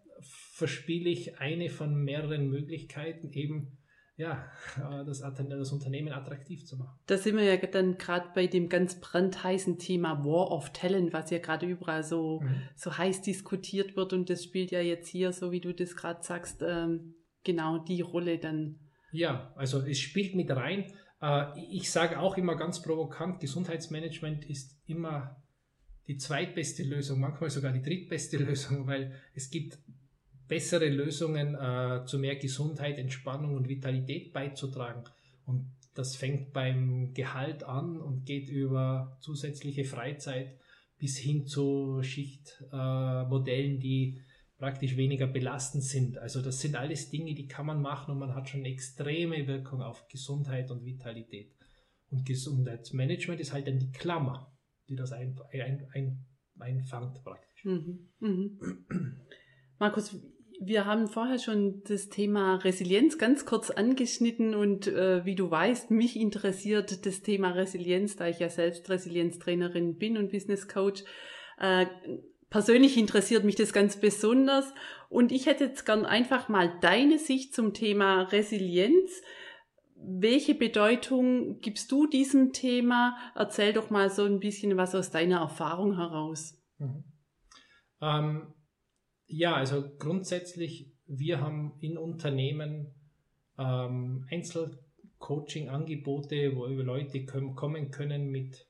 verspiele 0.53 1.09
ich 1.09 1.39
eine 1.39 1.69
von 1.69 1.95
mehreren 1.95 2.49
Möglichkeiten, 2.49 3.31
eben 3.31 3.77
ja, 4.17 4.49
das, 5.05 5.19
das, 5.19 5.71
Unternehmen 5.71 6.13
attraktiv 6.13 6.65
zu 6.65 6.77
machen. 6.77 6.97
Da 7.05 7.17
sind 7.17 7.35
wir 7.35 7.43
ja 7.43 7.57
dann 7.57 7.97
gerade 7.97 8.29
bei 8.33 8.47
dem 8.47 8.69
ganz 8.69 9.01
brandheißen 9.01 9.77
Thema 9.77 10.23
War 10.23 10.51
of 10.51 10.71
Talent, 10.71 11.11
was 11.11 11.31
ja 11.31 11.39
gerade 11.39 11.65
überall 11.65 12.03
so, 12.03 12.39
mhm. 12.39 12.61
so 12.75 12.97
heiß 12.97 13.23
diskutiert 13.23 13.97
wird 13.97 14.13
und 14.13 14.29
das 14.29 14.43
spielt 14.45 14.71
ja 14.71 14.79
jetzt 14.79 15.09
hier, 15.09 15.33
so 15.33 15.51
wie 15.51 15.59
du 15.59 15.73
das 15.73 15.97
gerade 15.97 16.23
sagst, 16.23 16.63
ähm, 16.65 17.15
genau 17.43 17.79
die 17.79 18.01
Rolle 18.01 18.39
dann. 18.39 18.79
Ja, 19.11 19.53
also 19.57 19.81
es 19.81 19.99
spielt 19.99 20.33
mit 20.33 20.49
rein. 20.49 20.93
Äh, 21.21 21.59
ich 21.69 21.91
sage 21.91 22.19
auch 22.19 22.37
immer 22.37 22.55
ganz 22.55 22.81
provokant, 22.81 23.39
Gesundheitsmanagement 23.39 24.45
ist 24.45 24.79
immer 24.85 25.41
die 26.07 26.17
zweitbeste 26.17 26.83
Lösung, 26.83 27.19
manchmal 27.19 27.49
sogar 27.49 27.71
die 27.71 27.81
drittbeste 27.81 28.37
Lösung, 28.43 28.87
weil 28.87 29.13
es 29.33 29.49
gibt 29.49 29.79
bessere 30.47 30.89
Lösungen 30.89 31.55
äh, 31.55 32.05
zu 32.05 32.19
mehr 32.19 32.35
Gesundheit, 32.35 32.99
Entspannung 32.99 33.55
und 33.55 33.67
Vitalität 33.67 34.31
beizutragen. 34.31 35.03
Und 35.45 35.71
das 35.95 36.15
fängt 36.15 36.53
beim 36.53 37.13
Gehalt 37.13 37.63
an 37.63 37.99
und 37.99 38.25
geht 38.25 38.49
über 38.49 39.17
zusätzliche 39.21 39.85
Freizeit 39.85 40.59
bis 40.97 41.17
hin 41.17 41.47
zu 41.47 42.01
Schichtmodellen, 42.03 43.77
äh, 43.77 43.79
die 43.79 44.21
praktisch 44.57 44.95
weniger 44.95 45.27
belastend 45.27 45.83
sind. 45.83 46.17
Also 46.17 46.41
das 46.41 46.59
sind 46.61 46.75
alles 46.75 47.09
Dinge, 47.09 47.35
die 47.35 47.47
kann 47.47 47.65
man 47.65 47.81
machen 47.81 48.11
und 48.11 48.19
man 48.19 48.35
hat 48.35 48.49
schon 48.49 48.65
extreme 48.65 49.47
Wirkung 49.47 49.81
auf 49.81 50.07
Gesundheit 50.07 50.71
und 50.71 50.85
Vitalität. 50.85 51.53
Und 52.09 52.25
Gesundheitsmanagement 52.25 53.41
ist 53.41 53.51
halt 53.51 53.67
dann 53.67 53.79
die 53.79 53.91
Klammer, 53.91 54.55
die 54.87 54.95
das 54.95 55.11
ein, 55.11 55.37
ein, 55.51 55.87
ein, 55.93 56.25
einfangt 56.59 57.23
praktisch. 57.23 57.65
Mhm. 57.65 58.09
Mhm. 58.19 58.59
Markus, 59.79 60.17
wir 60.61 60.85
haben 60.85 61.07
vorher 61.07 61.39
schon 61.39 61.83
das 61.83 62.07
Thema 62.07 62.55
Resilienz 62.55 63.17
ganz 63.17 63.45
kurz 63.45 63.71
angeschnitten 63.71 64.55
und 64.55 64.87
äh, 64.87 65.25
wie 65.25 65.35
du 65.35 65.51
weißt, 65.51 65.91
mich 65.91 66.15
interessiert 66.17 67.05
das 67.05 67.21
Thema 67.21 67.51
Resilienz, 67.51 68.15
da 68.15 68.27
ich 68.27 68.39
ja 68.39 68.49
selbst 68.49 68.89
Resilienztrainerin 68.89 69.97
bin 69.97 70.17
und 70.17 70.31
Business 70.31 70.69
Coach. 70.69 71.03
Äh, 71.57 71.87
persönlich 72.55 72.97
interessiert 72.97 73.43
mich 73.43 73.57
das 73.57 73.73
ganz 73.73 73.99
besonders 73.99 74.73
und 75.09 75.33
ich 75.33 75.45
hätte 75.45 75.65
jetzt 75.65 75.85
gern 75.85 76.05
einfach 76.05 76.47
mal 76.47 76.79
deine 76.79 77.19
Sicht 77.19 77.53
zum 77.53 77.73
Thema 77.73 78.21
Resilienz. 78.21 79.21
Welche 79.97 80.55
Bedeutung 80.55 81.59
gibst 81.59 81.91
du 81.91 82.07
diesem 82.07 82.53
Thema? 82.53 83.17
Erzähl 83.35 83.73
doch 83.73 83.89
mal 83.89 84.09
so 84.09 84.23
ein 84.23 84.39
bisschen 84.39 84.77
was 84.77 84.95
aus 84.95 85.11
deiner 85.11 85.41
Erfahrung 85.41 85.97
heraus. 85.97 86.57
Mhm. 86.77 87.03
Ähm 87.99 88.53
ja, 89.27 89.53
also 89.53 89.83
grundsätzlich, 89.99 90.93
wir 91.07 91.41
haben 91.41 91.73
in 91.81 91.97
Unternehmen 91.97 92.95
ähm, 93.57 94.25
Einzelcoaching-Angebote, 94.31 96.55
wo 96.55 96.67
Leute 96.67 97.25
kommen 97.25 97.91
können 97.91 98.29
mit 98.29 98.64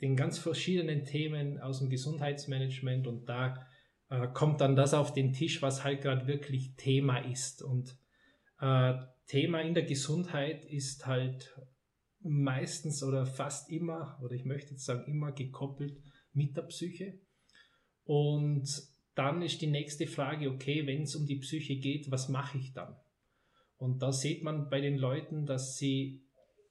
den 0.00 0.16
ganz 0.16 0.38
verschiedenen 0.38 1.04
Themen 1.04 1.60
aus 1.60 1.80
dem 1.80 1.90
Gesundheitsmanagement 1.90 3.06
und 3.06 3.28
da 3.28 3.66
äh, 4.08 4.28
kommt 4.28 4.60
dann 4.60 4.76
das 4.76 4.94
auf 4.94 5.12
den 5.12 5.32
Tisch, 5.32 5.62
was 5.62 5.84
halt 5.84 6.02
gerade 6.02 6.26
wirklich 6.26 6.74
Thema 6.76 7.18
ist. 7.18 7.62
Und 7.62 7.96
äh, 8.60 8.94
Thema 9.26 9.60
in 9.60 9.74
der 9.74 9.84
Gesundheit 9.84 10.64
ist 10.64 11.06
halt 11.06 11.56
meistens 12.20 13.02
oder 13.02 13.26
fast 13.26 13.70
immer, 13.70 14.18
oder 14.22 14.34
ich 14.34 14.44
möchte 14.44 14.72
jetzt 14.72 14.84
sagen 14.84 15.04
immer 15.10 15.32
gekoppelt 15.32 16.02
mit 16.32 16.56
der 16.56 16.62
Psyche. 16.62 17.20
Und 18.04 18.68
dann 19.14 19.42
ist 19.42 19.60
die 19.60 19.66
nächste 19.66 20.06
Frage, 20.06 20.50
okay, 20.50 20.86
wenn 20.86 21.02
es 21.02 21.14
um 21.14 21.26
die 21.26 21.38
Psyche 21.38 21.76
geht, 21.76 22.10
was 22.10 22.28
mache 22.28 22.58
ich 22.58 22.72
dann? 22.72 22.96
Und 23.76 24.02
da 24.02 24.12
sieht 24.12 24.42
man 24.42 24.68
bei 24.68 24.80
den 24.80 24.98
Leuten, 24.98 25.46
dass 25.46 25.76
sie 25.76 26.22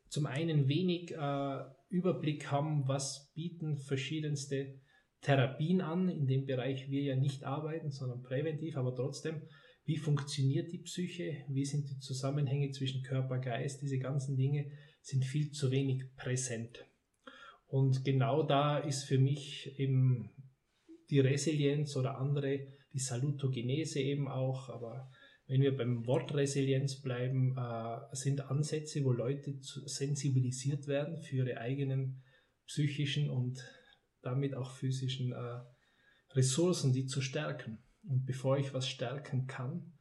zum 0.10 0.26
einen 0.26 0.68
wenig 0.68 1.12
äh, 1.12 1.64
Überblick 1.90 2.52
haben, 2.52 2.88
was 2.88 3.32
bieten 3.34 3.78
verschiedenste 3.78 4.80
Therapien 5.22 5.82
an, 5.82 6.08
in 6.08 6.28
dem 6.28 6.46
Bereich 6.46 6.90
wir 6.90 7.02
ja 7.02 7.16
nicht 7.16 7.44
arbeiten, 7.44 7.92
sondern 7.92 8.22
präventiv, 8.22 8.78
aber 8.78 8.96
trotzdem, 8.96 9.42
wie 9.84 9.98
funktioniert 9.98 10.72
die 10.72 10.80
Psyche, 10.80 11.44
wie 11.50 11.66
sind 11.66 11.90
die 11.90 12.00
Zusammenhänge 12.00 12.72
zwischen 12.72 13.02
Körper, 13.02 13.40
Geist, 13.40 13.82
diese 13.82 14.00
ganzen 14.00 14.38
Dinge 14.38 14.72
sind 15.02 15.26
viel 15.26 15.52
zu 15.52 15.72
wenig 15.72 16.16
präsent. 16.16 16.86
Und 17.66 18.06
genau 18.06 18.44
da 18.44 18.78
ist 18.78 19.04
für 19.04 19.18
mich 19.18 19.80
eben 19.80 20.30
die 21.10 21.20
Resilienz 21.20 21.96
oder 21.98 22.18
andere, 22.18 22.68
die 22.94 23.00
Salutogenese 23.00 24.00
eben 24.00 24.28
auch, 24.28 24.70
aber 24.70 25.12
wenn 25.50 25.64
wir 25.64 25.76
beim 25.76 26.06
Wort 26.06 26.34
Resilienz 26.36 27.02
bleiben, 27.02 27.58
äh, 27.58 28.16
sind 28.16 28.40
Ansätze, 28.52 29.04
wo 29.04 29.12
Leute 29.12 29.58
sensibilisiert 29.62 30.88
werden 30.88 31.18
für 31.18 31.38
ihre 31.38 31.58
eigenen 31.58 32.22
psychischen 32.68 33.32
und 33.32 33.60
damit 34.22 34.54
auch 34.54 34.70
physischen 34.72 35.32
äh, 35.32 35.60
Ressourcen, 36.36 36.94
die 36.94 37.08
zu 37.08 37.22
stärken. 37.22 37.80
Und 38.04 38.28
bevor 38.28 38.60
ich 38.60 38.76
was 38.76 38.88
stärken 38.88 39.48
kann, 39.48 39.92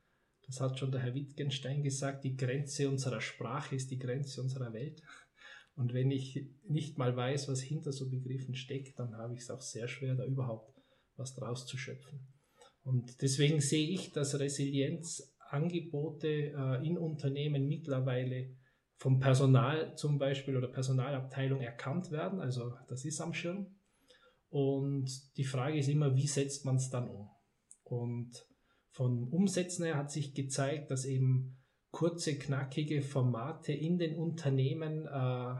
das 0.46 0.60
hat 0.60 0.78
schon 0.78 0.92
der 0.92 1.00
Herr 1.00 1.14
Wittgenstein 1.14 1.82
gesagt, 1.82 2.24
die 2.24 2.36
Grenze 2.36 2.90
unserer 2.90 3.22
Sprache 3.22 3.74
ist 3.74 3.90
die 3.90 3.98
Grenze 3.98 4.42
unserer 4.42 4.74
Welt. 4.74 5.02
Und 5.76 5.94
wenn 5.94 6.10
ich 6.10 6.46
nicht 6.68 6.98
mal 6.98 7.16
weiß, 7.16 7.48
was 7.48 7.62
hinter 7.62 7.92
so 7.92 8.10
Begriffen 8.10 8.54
steckt, 8.54 8.98
dann 8.98 9.16
habe 9.16 9.32
ich 9.32 9.40
es 9.40 9.50
auch 9.50 9.62
sehr 9.62 9.88
schwer, 9.88 10.14
da 10.14 10.26
überhaupt 10.26 10.78
was 11.16 11.34
draus 11.34 11.66
zu 11.66 11.78
schöpfen. 11.78 12.20
Und 12.82 13.20
deswegen 13.22 13.60
sehe 13.60 13.88
ich, 13.88 14.12
dass 14.12 14.38
Resilienzangebote 14.38 15.37
äh, 15.52 16.86
in 16.86 16.98
Unternehmen 16.98 17.66
mittlerweile 17.66 18.56
vom 18.96 19.20
Personal 19.20 19.94
zum 19.96 20.18
Beispiel 20.18 20.56
oder 20.56 20.68
Personalabteilung 20.68 21.60
erkannt 21.60 22.10
werden. 22.10 22.40
Also 22.40 22.72
das 22.88 23.04
ist 23.04 23.20
am 23.20 23.32
Schirm. 23.32 23.66
Und 24.50 25.08
die 25.36 25.44
Frage 25.44 25.78
ist 25.78 25.88
immer, 25.88 26.16
wie 26.16 26.26
setzt 26.26 26.64
man 26.64 26.76
es 26.76 26.90
dann 26.90 27.08
um? 27.08 27.28
Und 27.84 28.32
von 28.90 29.28
Umsätzen 29.28 29.84
her 29.84 29.96
hat 29.96 30.10
sich 30.10 30.34
gezeigt, 30.34 30.90
dass 30.90 31.04
eben 31.04 31.58
kurze, 31.90 32.36
knackige 32.36 33.02
Formate 33.02 33.72
in 33.72 33.98
den 33.98 34.16
Unternehmen 34.16 35.06
äh, 35.06 35.54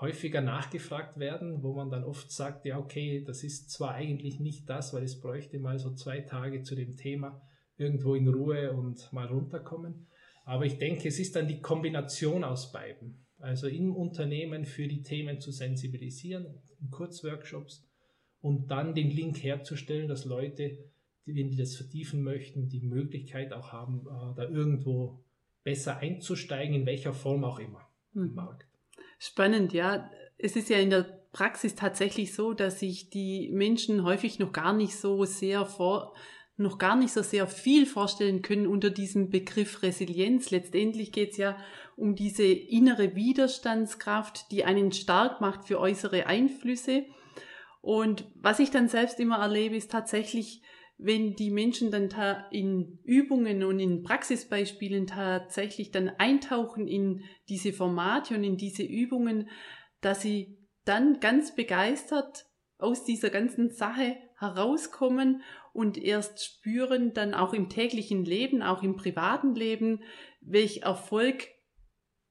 häufiger 0.00 0.40
nachgefragt 0.40 1.18
werden, 1.18 1.62
wo 1.62 1.74
man 1.74 1.90
dann 1.90 2.04
oft 2.04 2.30
sagt, 2.32 2.64
ja, 2.64 2.78
okay, 2.78 3.22
das 3.24 3.44
ist 3.44 3.70
zwar 3.70 3.92
eigentlich 3.92 4.40
nicht 4.40 4.68
das, 4.68 4.92
weil 4.92 5.04
es 5.04 5.20
bräuchte 5.20 5.60
mal 5.60 5.78
so 5.78 5.94
zwei 5.94 6.22
Tage 6.22 6.62
zu 6.62 6.74
dem 6.74 6.96
Thema 6.96 7.40
irgendwo 7.82 8.14
in 8.14 8.28
Ruhe 8.28 8.72
und 8.72 9.12
mal 9.12 9.26
runterkommen. 9.26 10.06
Aber 10.44 10.64
ich 10.64 10.78
denke, 10.78 11.08
es 11.08 11.18
ist 11.18 11.36
dann 11.36 11.48
die 11.48 11.60
Kombination 11.60 12.44
aus 12.44 12.72
beiden. 12.72 13.24
Also 13.38 13.66
im 13.66 13.94
Unternehmen 13.94 14.64
für 14.64 14.86
die 14.86 15.02
Themen 15.02 15.40
zu 15.40 15.50
sensibilisieren, 15.50 16.46
in 16.80 16.90
Kurzworkshops 16.90 17.84
und 18.40 18.70
dann 18.70 18.94
den 18.94 19.10
Link 19.10 19.42
herzustellen, 19.42 20.08
dass 20.08 20.24
Leute, 20.24 20.78
die, 21.26 21.34
wenn 21.34 21.48
die 21.48 21.56
das 21.56 21.76
vertiefen 21.76 22.22
möchten, 22.22 22.68
die 22.68 22.80
Möglichkeit 22.80 23.52
auch 23.52 23.72
haben, 23.72 24.06
äh, 24.06 24.34
da 24.36 24.48
irgendwo 24.48 25.20
besser 25.64 25.98
einzusteigen, 25.98 26.74
in 26.74 26.86
welcher 26.86 27.12
Form 27.12 27.44
auch 27.44 27.58
immer 27.58 27.88
im 28.14 28.34
Markt. 28.34 28.66
Spannend, 29.18 29.72
ja. 29.72 30.10
Es 30.38 30.56
ist 30.56 30.68
ja 30.68 30.78
in 30.78 30.90
der 30.90 31.22
Praxis 31.32 31.74
tatsächlich 31.74 32.34
so, 32.34 32.52
dass 32.52 32.80
sich 32.80 33.10
die 33.10 33.48
Menschen 33.52 34.04
häufig 34.04 34.38
noch 34.38 34.52
gar 34.52 34.72
nicht 34.72 34.96
so 34.96 35.24
sehr 35.24 35.64
vor, 35.64 36.14
noch 36.56 36.78
gar 36.78 36.96
nicht 36.96 37.12
so 37.12 37.22
sehr 37.22 37.46
viel 37.46 37.86
vorstellen 37.86 38.42
können 38.42 38.66
unter 38.66 38.90
diesem 38.90 39.30
Begriff 39.30 39.82
Resilienz. 39.82 40.50
Letztendlich 40.50 41.12
geht 41.12 41.32
es 41.32 41.36
ja 41.38 41.56
um 41.96 42.14
diese 42.14 42.44
innere 42.44 43.14
Widerstandskraft, 43.14 44.50
die 44.50 44.64
einen 44.64 44.92
stark 44.92 45.40
macht 45.40 45.66
für 45.66 45.80
äußere 45.80 46.26
Einflüsse. 46.26 47.04
Und 47.80 48.30
was 48.34 48.60
ich 48.60 48.70
dann 48.70 48.88
selbst 48.88 49.18
immer 49.18 49.38
erlebe, 49.38 49.76
ist 49.76 49.90
tatsächlich, 49.90 50.62
wenn 50.98 51.34
die 51.34 51.50
Menschen 51.50 51.90
dann 51.90 52.10
in 52.50 53.00
Übungen 53.02 53.64
und 53.64 53.80
in 53.80 54.02
Praxisbeispielen 54.02 55.06
tatsächlich 55.06 55.90
dann 55.90 56.10
eintauchen 56.18 56.86
in 56.86 57.24
diese 57.48 57.72
Formate 57.72 58.36
und 58.36 58.44
in 58.44 58.56
diese 58.56 58.84
Übungen, 58.84 59.48
dass 60.00 60.22
sie 60.22 60.58
dann 60.84 61.18
ganz 61.18 61.54
begeistert 61.54 62.46
aus 62.78 63.04
dieser 63.04 63.30
ganzen 63.30 63.70
Sache 63.70 64.16
herauskommen 64.38 65.42
und 65.72 65.96
erst 65.96 66.44
spüren 66.44 67.14
dann 67.14 67.34
auch 67.34 67.54
im 67.54 67.68
täglichen 67.68 68.24
Leben, 68.24 68.62
auch 68.62 68.82
im 68.82 68.96
privaten 68.96 69.54
Leben, 69.54 70.02
welch 70.40 70.82
Erfolg 70.82 71.48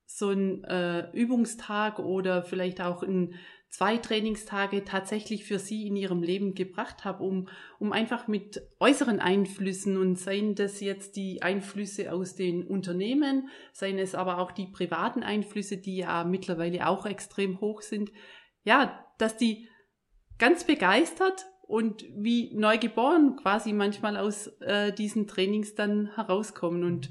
so 0.06 0.30
ein 0.30 0.63
äh, 0.65 1.10
Übungstag 1.13 1.99
oder 1.99 2.43
vielleicht 2.43 2.82
auch 2.82 3.01
ein 3.04 3.36
zwei 3.71 3.97
Trainingstage 3.97 4.84
tatsächlich 4.84 5.45
für 5.45 5.58
sie 5.58 5.88
in 5.88 5.95
ihrem 5.95 6.21
Leben 6.21 6.54
gebracht 6.54 7.06
habe, 7.06 7.23
um, 7.23 7.47
um 7.80 7.93
einfach 7.93 8.27
mit 8.27 8.62
äußeren 8.80 9.21
Einflüssen 9.21 9.95
und 9.95 10.19
seien 10.19 10.56
das 10.56 10.82
jetzt 10.82 11.15
die 11.15 11.41
Einflüsse 11.41 12.12
aus 12.12 12.36
den 12.36 12.67
Unternehmen, 12.67 13.47
seien 13.71 13.97
es 13.97 14.13
aber 14.13 14.39
auch 14.39 14.51
die 14.51 14.67
privaten 14.67 15.23
Einflüsse, 15.23 15.77
die 15.77 15.97
ja 15.97 16.25
mittlerweile 16.25 16.86
auch 16.88 17.06
extrem 17.06 17.62
hoch 17.62 17.82
sind, 17.82 18.12
ja, 18.63 19.06
dass 19.17 19.38
die 19.38 19.69
ganz 20.38 20.65
begeistert 20.65 21.45
und 21.71 22.03
wie 22.13 22.53
neugeboren 22.53 23.38
quasi 23.38 23.71
manchmal 23.71 24.17
aus 24.17 24.47
äh, 24.60 24.91
diesen 24.91 25.25
Trainings 25.25 25.73
dann 25.73 26.13
herauskommen. 26.15 26.84
Und 26.84 27.07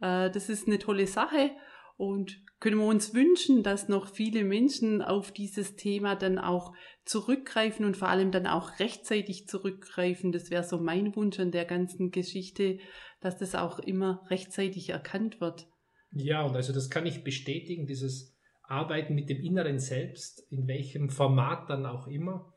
äh, 0.00 0.28
das 0.30 0.48
ist 0.48 0.66
eine 0.66 0.80
tolle 0.80 1.06
Sache. 1.06 1.52
Und 1.96 2.42
können 2.58 2.78
wir 2.78 2.86
uns 2.86 3.14
wünschen, 3.14 3.62
dass 3.62 3.88
noch 3.88 4.08
viele 4.08 4.42
Menschen 4.42 5.00
auf 5.00 5.30
dieses 5.30 5.76
Thema 5.76 6.16
dann 6.16 6.40
auch 6.40 6.72
zurückgreifen 7.04 7.84
und 7.84 7.96
vor 7.96 8.08
allem 8.08 8.32
dann 8.32 8.48
auch 8.48 8.80
rechtzeitig 8.80 9.46
zurückgreifen. 9.46 10.32
Das 10.32 10.50
wäre 10.50 10.64
so 10.64 10.78
mein 10.78 11.14
Wunsch 11.14 11.38
an 11.38 11.52
der 11.52 11.64
ganzen 11.64 12.10
Geschichte, 12.10 12.80
dass 13.20 13.38
das 13.38 13.54
auch 13.54 13.78
immer 13.78 14.26
rechtzeitig 14.28 14.90
erkannt 14.90 15.40
wird. 15.40 15.68
Ja, 16.10 16.42
und 16.42 16.56
also 16.56 16.72
das 16.72 16.90
kann 16.90 17.06
ich 17.06 17.22
bestätigen, 17.22 17.86
dieses 17.86 18.36
Arbeiten 18.64 19.14
mit 19.14 19.30
dem 19.30 19.40
inneren 19.40 19.78
Selbst, 19.78 20.44
in 20.50 20.66
welchem 20.66 21.10
Format 21.10 21.70
dann 21.70 21.86
auch 21.86 22.08
immer, 22.08 22.49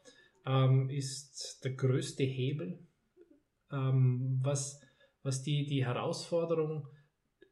ähm, 0.46 0.90
ist 0.90 1.62
der 1.64 1.74
größte 1.74 2.24
Hebel. 2.24 2.80
Ähm, 3.72 4.40
was, 4.44 4.82
was 5.22 5.42
die, 5.42 5.66
die 5.66 5.86
Herausforderung 5.86 6.88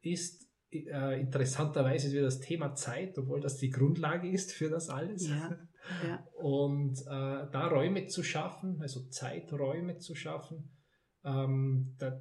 ist, 0.00 0.48
äh, 0.70 1.20
interessanterweise 1.20 2.08
ist 2.08 2.12
wieder 2.12 2.22
das 2.22 2.40
Thema 2.40 2.74
Zeit, 2.74 3.18
obwohl 3.18 3.40
das 3.40 3.58
die 3.58 3.70
Grundlage 3.70 4.30
ist 4.30 4.52
für 4.52 4.70
das 4.70 4.88
alles. 4.88 5.28
Ja, 5.28 5.58
ja. 6.06 6.26
Und 6.34 7.00
äh, 7.02 7.50
da 7.50 7.68
Räume 7.68 8.06
zu 8.06 8.22
schaffen, 8.22 8.80
also 8.80 9.08
Zeiträume 9.08 9.98
zu 9.98 10.14
schaffen, 10.14 10.76
ähm, 11.24 11.94
da, 11.98 12.20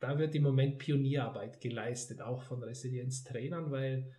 da 0.00 0.18
wird 0.18 0.34
im 0.34 0.42
Moment 0.42 0.78
Pionierarbeit 0.78 1.60
geleistet, 1.60 2.22
auch 2.22 2.42
von 2.42 2.62
Resilienztrainern, 2.62 3.70
weil 3.70 4.10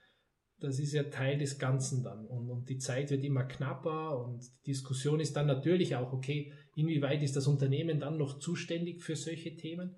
das 0.61 0.77
ist 0.77 0.93
ja 0.93 1.03
Teil 1.03 1.39
des 1.39 1.57
Ganzen 1.57 2.03
dann. 2.03 2.25
Und, 2.27 2.49
und 2.49 2.69
die 2.69 2.77
Zeit 2.77 3.09
wird 3.09 3.23
immer 3.23 3.43
knapper 3.43 4.23
und 4.23 4.43
die 4.65 4.71
Diskussion 4.71 5.19
ist 5.19 5.35
dann 5.35 5.47
natürlich 5.47 5.95
auch, 5.95 6.13
okay, 6.13 6.53
inwieweit 6.75 7.23
ist 7.23 7.35
das 7.35 7.47
Unternehmen 7.47 7.99
dann 7.99 8.17
noch 8.17 8.39
zuständig 8.39 9.01
für 9.01 9.15
solche 9.15 9.55
Themen? 9.57 9.95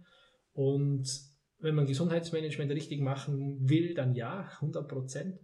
Und 0.53 1.05
wenn 1.59 1.75
man 1.75 1.85
Gesundheitsmanagement 1.85 2.71
richtig 2.71 3.01
machen 3.01 3.69
will, 3.69 3.93
dann 3.93 4.15
ja, 4.15 4.49
100 4.61 4.87
Prozent. 4.87 5.39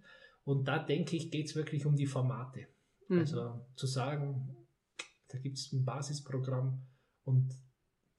Und 0.46 0.68
da 0.68 0.80
denke 0.80 1.18
ich, 1.18 1.32
geht 1.32 1.48
es 1.48 1.56
wirklich 1.56 1.86
um 1.86 1.98
die 1.98 2.08
Formate. 2.08 2.68
Mhm. 3.10 3.20
Also 3.20 3.66
zu 3.76 3.88
sagen, 3.88 4.56
da 5.28 5.38
gibt 5.38 5.58
es 5.58 5.74
ein 5.74 5.84
Basisprogramm 5.84 6.88
und 7.24 7.54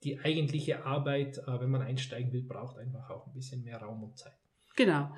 die 0.03 0.19
eigentliche 0.19 0.85
Arbeit, 0.85 1.39
äh, 1.39 1.59
wenn 1.59 1.69
man 1.71 1.81
einsteigen 1.81 2.31
will, 2.31 2.43
braucht 2.43 2.77
einfach 2.77 3.09
auch 3.09 3.27
ein 3.27 3.33
bisschen 3.33 3.63
mehr 3.63 3.79
Raum 3.79 4.03
und 4.03 4.17
Zeit. 4.17 4.37
Genau. 4.75 5.11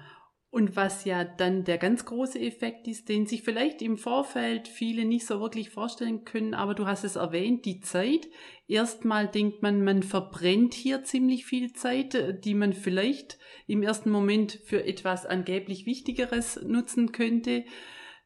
Und 0.54 0.76
was 0.76 1.04
ja 1.04 1.24
dann 1.24 1.64
der 1.64 1.80
ganz 1.80 2.06
große 2.06 2.40
Effekt 2.40 2.88
ist, 2.88 3.10
den 3.10 3.26
sich 3.26 3.42
vielleicht 3.42 3.82
im 3.82 3.98
Vorfeld 3.98 4.68
viele 4.68 5.04
nicht 5.04 5.26
so 5.26 5.40
wirklich 5.40 5.72
vorstellen 5.72 6.26
können, 6.26 6.54
aber 6.54 6.76
du 6.76 6.86
hast 6.86 7.04
es 7.04 7.16
erwähnt, 7.16 7.66
die 7.66 7.80
Zeit. 7.80 8.28
Erstmal 8.68 9.28
denkt 9.28 9.64
man, 9.64 9.84
man 9.84 10.04
verbrennt 10.04 10.76
hier 10.76 11.04
ziemlich 11.04 11.48
viel 11.48 11.74
Zeit, 11.74 12.46
die 12.46 12.54
man 12.54 12.74
vielleicht 12.74 13.40
im 13.66 13.82
ersten 13.82 14.12
Moment 14.12 14.60
für 14.66 14.86
etwas 14.86 15.26
angeblich 15.26 15.88
Wichtigeres 15.88 16.62
nutzen 16.62 17.12
könnte. 17.12 17.66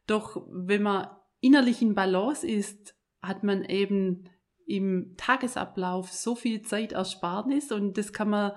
Doch 0.05 0.45
wenn 0.51 0.83
man 0.83 1.07
innerlich 1.39 1.81
in 1.81 1.95
Balance 1.95 2.45
ist, 2.45 2.93
hat 3.21 3.45
man 3.45 3.63
eben 3.63 4.29
im 4.65 5.13
Tagesablauf 5.15 6.11
so 6.11 6.35
viel 6.35 6.61
Zeitersparnis 6.61 7.71
und 7.71 7.97
das 7.97 8.11
kann 8.11 8.31
man 8.31 8.51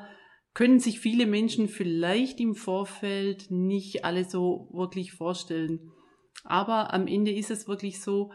können 0.55 0.81
sich 0.81 1.01
viele 1.01 1.27
Menschen 1.27 1.69
vielleicht 1.69 2.41
im 2.41 2.55
Vorfeld 2.55 3.51
nicht 3.51 4.05
alle 4.05 4.25
so 4.25 4.69
wirklich 4.73 5.13
vorstellen. 5.13 5.93
Aber 6.45 6.93
am 6.93 7.07
Ende 7.07 7.33
ist 7.33 7.51
es 7.51 7.69
wirklich 7.69 8.01
so, 8.01 8.33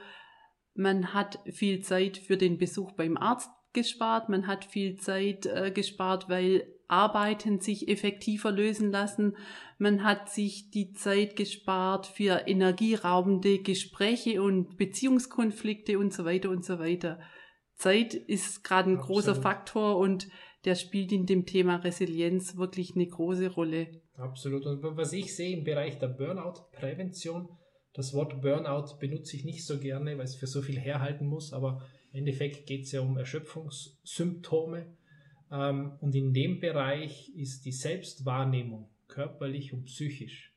man 0.73 1.13
hat 1.13 1.39
viel 1.51 1.82
Zeit 1.82 2.17
für 2.17 2.38
den 2.38 2.58
Besuch 2.58 2.91
beim 2.93 3.17
Arzt 3.17 3.49
gespart, 3.73 4.30
man 4.30 4.47
hat 4.47 4.65
viel 4.65 4.95
Zeit 4.95 5.45
äh, 5.45 5.71
gespart, 5.71 6.30
weil 6.30 6.67
Arbeiten 6.88 7.60
sich 7.60 7.88
effektiver 7.88 8.51
lösen 8.51 8.91
lassen, 8.91 9.36
man 9.78 10.04
hat 10.04 10.30
sich 10.30 10.69
die 10.71 10.93
Zeit 10.93 11.36
gespart 11.36 12.06
für 12.06 12.47
energieraubende 12.47 13.60
Gespräche 13.60 14.41
und 14.41 14.78
Beziehungskonflikte 14.78 15.97
und 15.97 16.13
so 16.13 16.25
weiter 16.25 16.49
und 16.49 16.63
so 16.63 16.80
weiter. 16.80 17.19
Zeit 17.75 18.13
ist 18.13 18.63
gerade 18.63 18.91
ein 18.91 18.97
Absolut. 18.97 19.23
großer 19.23 19.36
Faktor 19.36 19.97
und 19.97 20.28
der 20.65 20.75
spielt 20.75 21.12
in 21.12 21.25
dem 21.25 21.45
Thema 21.45 21.78
Resilienz 21.78 22.58
wirklich 22.58 22.95
eine 22.95 23.08
große 23.08 23.49
Rolle. 23.49 23.88
Absolut. 24.17 24.65
Und 24.65 24.82
was 24.97 25.13
ich 25.13 25.36
sehe 25.36 25.56
im 25.58 25.63
Bereich 25.63 25.99
der 25.99 26.08
Burnout-Prävention, 26.08 27.49
das 27.93 28.13
Wort 28.13 28.41
Burnout 28.41 28.97
benutze 28.99 29.38
ich 29.38 29.45
nicht 29.45 29.65
so 29.65 29.80
gerne, 29.80 30.17
weil 30.17 30.25
es 30.25 30.36
für 30.36 30.47
so 30.47 30.62
viel 30.62 30.80
herhalten 30.80 31.28
muss, 31.28 31.54
aber 31.54 31.82
im 32.12 32.19
Endeffekt 32.19 32.65
geht 32.65 32.84
es 32.84 32.91
ja 32.91 33.01
um 33.01 33.17
Erschöpfungssymptome. 33.17 34.86
Ähm, 35.51 35.93
und 36.01 36.15
in 36.15 36.34
dem 36.34 36.60
Bereich 36.60 37.30
ist 37.36 37.65
die 37.65 37.71
Selbstwahrnehmung 37.71 38.89
körperlich 39.08 39.73
und 39.73 39.86
psychisch. 39.86 40.54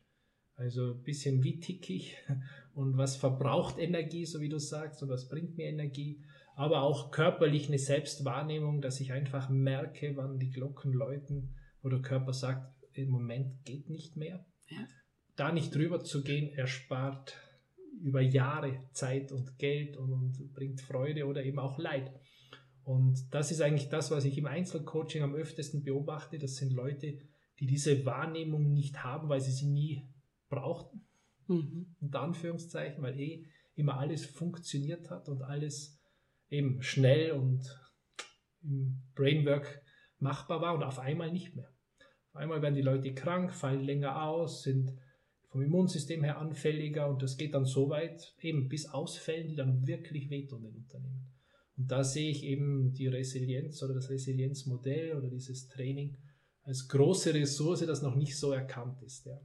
Also 0.56 0.94
ein 0.94 1.02
bisschen 1.02 1.44
wie 1.44 1.60
tick 1.60 1.88
ich 1.90 2.16
und 2.74 2.96
was 2.96 3.16
verbraucht 3.16 3.78
Energie, 3.78 4.24
so 4.24 4.40
wie 4.40 4.48
du 4.48 4.58
sagst, 4.58 5.02
und 5.02 5.08
was 5.08 5.28
bringt 5.28 5.56
mir 5.56 5.66
Energie 5.66 6.20
aber 6.58 6.82
auch 6.82 7.12
körperlich 7.12 7.68
eine 7.68 7.78
Selbstwahrnehmung, 7.78 8.80
dass 8.80 8.98
ich 8.98 9.12
einfach 9.12 9.48
merke, 9.48 10.16
wann 10.16 10.40
die 10.40 10.50
Glocken 10.50 10.92
läuten, 10.92 11.54
wo 11.82 11.88
der 11.88 12.02
Körper 12.02 12.32
sagt, 12.32 12.74
im 12.94 13.10
Moment 13.10 13.64
geht 13.64 13.88
nicht 13.88 14.16
mehr. 14.16 14.44
Ja. 14.66 14.88
Da 15.36 15.52
nicht 15.52 15.72
drüber 15.72 16.02
zu 16.02 16.24
gehen, 16.24 16.52
erspart 16.52 17.36
über 18.02 18.20
Jahre 18.20 18.76
Zeit 18.90 19.30
und 19.30 19.56
Geld 19.60 19.96
und, 19.96 20.12
und 20.12 20.52
bringt 20.52 20.80
Freude 20.80 21.26
oder 21.26 21.44
eben 21.44 21.60
auch 21.60 21.78
Leid. 21.78 22.10
Und 22.82 23.32
das 23.32 23.52
ist 23.52 23.60
eigentlich 23.60 23.88
das, 23.88 24.10
was 24.10 24.24
ich 24.24 24.36
im 24.36 24.46
Einzelcoaching 24.46 25.22
am 25.22 25.36
öftesten 25.36 25.84
beobachte. 25.84 26.40
Das 26.40 26.56
sind 26.56 26.72
Leute, 26.72 27.20
die 27.60 27.66
diese 27.66 28.04
Wahrnehmung 28.04 28.72
nicht 28.72 29.04
haben, 29.04 29.28
weil 29.28 29.40
sie 29.40 29.52
sie 29.52 29.70
nie 29.70 30.08
brauchten. 30.48 31.06
Mhm. 31.46 31.94
Unter 32.00 32.22
Anführungszeichen, 32.22 33.00
weil 33.00 33.20
eh 33.20 33.46
immer 33.76 33.96
alles 33.96 34.26
funktioniert 34.26 35.08
hat 35.08 35.28
und 35.28 35.42
alles 35.42 35.97
eben 36.50 36.82
schnell 36.82 37.32
und 37.32 37.62
im 38.62 39.02
Brainwork 39.14 39.82
machbar 40.18 40.60
war 40.60 40.74
und 40.74 40.82
auf 40.82 40.98
einmal 40.98 41.32
nicht 41.32 41.54
mehr. 41.54 41.70
Auf 42.30 42.36
einmal 42.36 42.62
werden 42.62 42.74
die 42.74 42.82
Leute 42.82 43.14
krank, 43.14 43.52
fallen 43.52 43.84
länger 43.84 44.22
aus, 44.22 44.62
sind 44.62 44.92
vom 45.48 45.62
Immunsystem 45.62 46.22
her 46.22 46.38
anfälliger 46.38 47.08
und 47.08 47.22
das 47.22 47.36
geht 47.36 47.54
dann 47.54 47.64
so 47.64 47.88
weit, 47.88 48.34
eben 48.40 48.68
bis 48.68 48.86
Ausfällen, 48.88 49.48
die 49.48 49.56
dann 49.56 49.86
wirklich 49.86 50.28
wehtun 50.30 50.62
den 50.62 50.76
Unternehmen. 50.76 51.32
Und 51.76 51.90
da 51.90 52.04
sehe 52.04 52.30
ich 52.30 52.44
eben 52.44 52.92
die 52.92 53.06
Resilienz 53.06 53.82
oder 53.82 53.94
das 53.94 54.10
Resilienzmodell 54.10 55.16
oder 55.16 55.30
dieses 55.30 55.68
Training 55.68 56.16
als 56.62 56.88
große 56.88 57.32
Ressource, 57.32 57.86
das 57.86 58.02
noch 58.02 58.16
nicht 58.16 58.36
so 58.36 58.52
erkannt 58.52 59.00
ist. 59.02 59.24
Ja. 59.24 59.40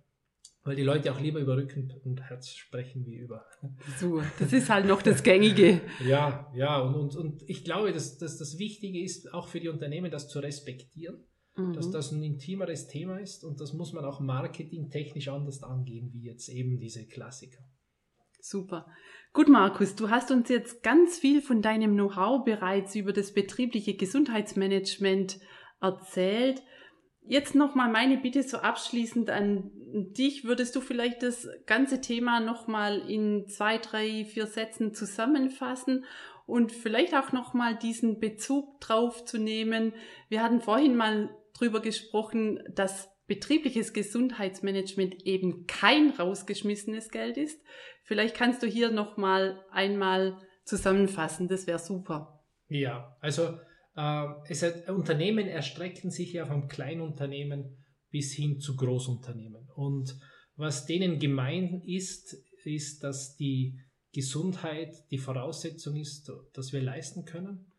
Weil 0.64 0.76
die 0.78 0.84
Leute 0.84 1.12
auch 1.12 1.20
lieber 1.20 1.40
über 1.40 1.58
Rücken 1.58 1.94
und 2.06 2.22
Herz 2.22 2.50
sprechen 2.50 3.06
wie 3.06 3.16
über. 3.16 3.46
So, 4.00 4.22
das 4.40 4.54
ist 4.54 4.70
halt 4.70 4.88
noch 4.88 5.02
das 5.02 5.24
Gängige. 5.24 5.82
ja, 6.08 6.50
ja, 6.56 6.80
und, 6.80 6.96
und, 6.96 7.16
und 7.16 7.44
ich 7.50 7.66
glaube, 7.66 7.92
dass, 7.92 8.18
dass 8.18 8.38
das 8.38 8.58
Wichtige 8.58 9.04
ist, 9.04 9.34
auch 9.34 9.50
für 9.50 9.60
die 9.60 9.70
Unternehmen, 9.70 10.10
das 10.10 10.30
zu 10.30 10.40
respektieren 10.40 11.26
mhm. 11.56 11.74
dass 11.74 11.92
das 11.92 12.12
ein 12.12 12.24
intimeres 12.24 12.88
Thema 12.88 13.18
ist 13.20 13.44
und 13.44 13.60
das 13.60 13.74
muss 13.74 13.94
man 13.94 14.06
auch 14.06 14.20
marketingtechnisch 14.20 15.28
anders 15.28 15.64
angehen, 15.64 16.12
wie 16.14 16.24
jetzt 16.24 16.50
eben 16.50 16.80
diese 16.80 17.06
Klassiker. 17.06 17.64
Super. 18.40 18.88
Gut, 19.32 19.48
Markus, 19.48 19.96
du 19.96 20.10
hast 20.10 20.30
uns 20.32 20.50
jetzt 20.50 20.84
ganz 20.84 21.18
viel 21.18 21.42
von 21.42 21.62
deinem 21.62 21.94
Know-how 21.94 22.44
bereits 22.44 22.94
über 22.96 23.14
das 23.14 23.34
betriebliche 23.34 23.96
Gesundheitsmanagement 23.96 25.40
erzählt. 25.80 26.62
Jetzt 27.26 27.56
nochmal 27.56 27.90
meine 27.90 28.18
Bitte 28.18 28.44
so 28.44 28.58
abschließend 28.58 29.30
an 29.30 29.72
dich. 29.74 30.44
Würdest 30.44 30.76
du 30.76 30.82
vielleicht 30.82 31.24
das 31.24 31.48
ganze 31.66 32.02
Thema 32.02 32.40
nochmal 32.40 33.00
in 33.10 33.48
zwei, 33.48 33.78
drei, 33.78 34.26
vier 34.26 34.48
Sätzen 34.48 34.94
zusammenfassen 34.94 36.06
und 36.46 36.72
vielleicht 36.72 37.16
auch 37.16 37.32
nochmal 37.32 37.78
diesen 37.78 38.20
Bezug 38.20 38.82
drauf 38.82 39.24
zu 39.24 39.38
nehmen? 39.38 39.94
Wir 40.28 40.44
hatten 40.44 40.60
vorhin 40.60 40.96
mal 40.96 41.30
drüber 41.58 41.82
gesprochen, 41.82 42.62
dass 42.74 43.10
betriebliches 43.28 43.94
Gesundheitsmanagement 43.94 45.26
eben 45.26 45.66
kein 45.66 46.10
rausgeschmissenes 46.10 47.10
Geld 47.10 47.38
ist. 47.38 47.62
Vielleicht 48.04 48.36
kannst 48.36 48.64
du 48.64 48.68
hier 48.68 48.92
noch 48.92 49.16
mal 49.16 49.64
einmal 49.72 50.38
zusammenfassen, 50.66 51.48
das 51.48 51.68
wäre 51.68 51.80
super. 51.80 52.44
Ja, 52.68 53.16
also 53.22 53.58
es 53.96 54.64
hat, 54.64 54.90
Unternehmen 54.90 55.48
erstrecken 55.48 56.10
sich 56.10 56.34
ja 56.34 56.46
vom 56.46 56.68
Kleinunternehmen 56.68 57.78
bis 58.10 58.34
hin 58.34 58.60
zu 58.60 58.76
Großunternehmen. 58.76 59.70
Und 59.76 60.20
was 60.56 60.86
denen 60.86 61.20
gemein 61.20 61.82
ist, 61.82 62.36
ist, 62.64 63.04
dass 63.04 63.36
die 63.36 63.80
Gesundheit 64.14 64.94
die 65.12 65.18
Voraussetzung 65.18 65.96
ist, 65.96 66.32
dass 66.54 66.74
wir 66.74 66.82
leisten 66.82 67.26
können, 67.26 67.72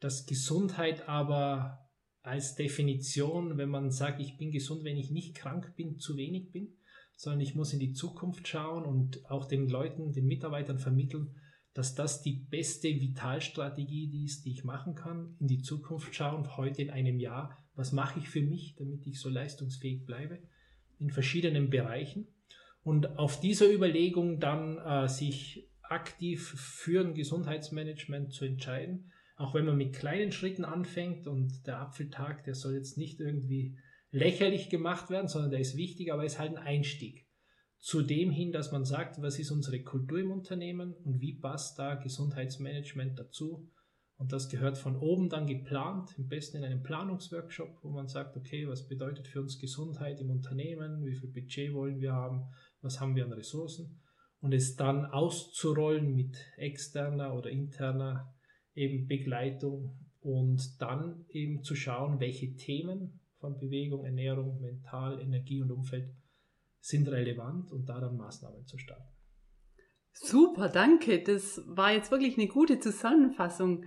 dass 0.00 0.26
Gesundheit 0.26 1.08
aber 1.08 1.88
als 2.22 2.56
Definition, 2.56 3.56
wenn 3.56 3.68
man 3.68 3.90
sagt, 3.90 4.20
ich 4.20 4.36
bin 4.36 4.50
gesund, 4.50 4.84
wenn 4.84 4.96
ich 4.96 5.10
nicht 5.10 5.36
krank 5.36 5.74
bin, 5.76 5.98
zu 5.98 6.16
wenig 6.16 6.50
bin, 6.50 6.76
sondern 7.16 7.40
ich 7.40 7.54
muss 7.54 7.72
in 7.72 7.80
die 7.80 7.92
Zukunft 7.92 8.46
schauen 8.46 8.84
und 8.84 9.28
auch 9.30 9.46
den 9.46 9.68
Leuten, 9.68 10.12
den 10.12 10.26
Mitarbeitern 10.26 10.78
vermitteln, 10.78 11.34
dass 11.78 11.94
das 11.94 12.22
die 12.22 12.32
beste 12.32 12.88
Vitalstrategie 12.88 14.24
ist, 14.24 14.44
die 14.44 14.50
ich 14.50 14.64
machen 14.64 14.96
kann, 14.96 15.36
in 15.38 15.46
die 15.46 15.62
Zukunft 15.62 16.12
schauen, 16.12 16.56
heute 16.56 16.82
in 16.82 16.90
einem 16.90 17.20
Jahr, 17.20 17.56
was 17.76 17.92
mache 17.92 18.18
ich 18.18 18.28
für 18.28 18.42
mich, 18.42 18.74
damit 18.74 19.06
ich 19.06 19.20
so 19.20 19.28
leistungsfähig 19.28 20.04
bleibe, 20.04 20.40
in 20.98 21.10
verschiedenen 21.10 21.70
Bereichen. 21.70 22.26
Und 22.82 23.16
auf 23.16 23.38
dieser 23.38 23.72
Überlegung 23.72 24.40
dann 24.40 24.78
äh, 24.78 25.06
sich 25.06 25.70
aktiv 25.80 26.48
für 26.48 27.06
ein 27.06 27.14
Gesundheitsmanagement 27.14 28.32
zu 28.32 28.44
entscheiden, 28.44 29.12
auch 29.36 29.54
wenn 29.54 29.64
man 29.64 29.76
mit 29.76 29.94
kleinen 29.94 30.32
Schritten 30.32 30.64
anfängt 30.64 31.28
und 31.28 31.64
der 31.68 31.78
Apfeltag, 31.78 32.42
der 32.42 32.56
soll 32.56 32.74
jetzt 32.74 32.98
nicht 32.98 33.20
irgendwie 33.20 33.78
lächerlich 34.10 34.68
gemacht 34.68 35.10
werden, 35.10 35.28
sondern 35.28 35.52
der 35.52 35.60
ist 35.60 35.76
wichtig, 35.76 36.12
aber 36.12 36.24
ist 36.24 36.40
halt 36.40 36.56
ein 36.56 36.58
Einstieg. 36.58 37.27
Zu 37.80 38.02
dem 38.02 38.30
hin, 38.30 38.52
dass 38.52 38.72
man 38.72 38.84
sagt, 38.84 39.22
was 39.22 39.38
ist 39.38 39.50
unsere 39.50 39.82
Kultur 39.82 40.18
im 40.18 40.32
Unternehmen 40.32 40.94
und 41.04 41.20
wie 41.20 41.34
passt 41.34 41.78
da 41.78 41.94
Gesundheitsmanagement 41.94 43.18
dazu. 43.18 43.70
Und 44.16 44.32
das 44.32 44.48
gehört 44.48 44.76
von 44.76 44.96
oben 44.96 45.28
dann 45.28 45.46
geplant, 45.46 46.12
am 46.18 46.26
besten 46.26 46.56
in 46.56 46.64
einem 46.64 46.82
Planungsworkshop, 46.82 47.78
wo 47.82 47.90
man 47.90 48.08
sagt, 48.08 48.36
okay, 48.36 48.66
was 48.66 48.88
bedeutet 48.88 49.28
für 49.28 49.40
uns 49.40 49.60
Gesundheit 49.60 50.20
im 50.20 50.30
Unternehmen, 50.30 51.04
wie 51.04 51.14
viel 51.14 51.30
Budget 51.30 51.72
wollen 51.72 52.00
wir 52.00 52.12
haben, 52.12 52.48
was 52.82 53.00
haben 53.00 53.14
wir 53.14 53.24
an 53.24 53.32
Ressourcen? 53.32 54.00
Und 54.40 54.52
es 54.52 54.74
dann 54.74 55.06
auszurollen 55.06 56.14
mit 56.14 56.36
externer 56.56 57.32
oder 57.34 57.50
interner 57.50 58.34
eben 58.74 59.06
Begleitung 59.06 59.96
und 60.20 60.80
dann 60.80 61.24
eben 61.28 61.62
zu 61.62 61.76
schauen, 61.76 62.18
welche 62.18 62.54
Themen 62.54 63.20
von 63.38 63.56
Bewegung, 63.58 64.04
Ernährung, 64.04 64.60
Mental, 64.60 65.20
Energie 65.20 65.62
und 65.62 65.70
Umfeld 65.70 66.10
sind 66.80 67.08
relevant 67.08 67.70
und 67.72 67.86
da 67.88 68.00
dann 68.00 68.16
Maßnahmen 68.16 68.66
zu 68.66 68.78
starten. 68.78 69.08
Super, 70.12 70.68
danke. 70.68 71.22
Das 71.22 71.62
war 71.66 71.92
jetzt 71.92 72.10
wirklich 72.10 72.36
eine 72.38 72.48
gute 72.48 72.80
Zusammenfassung, 72.80 73.84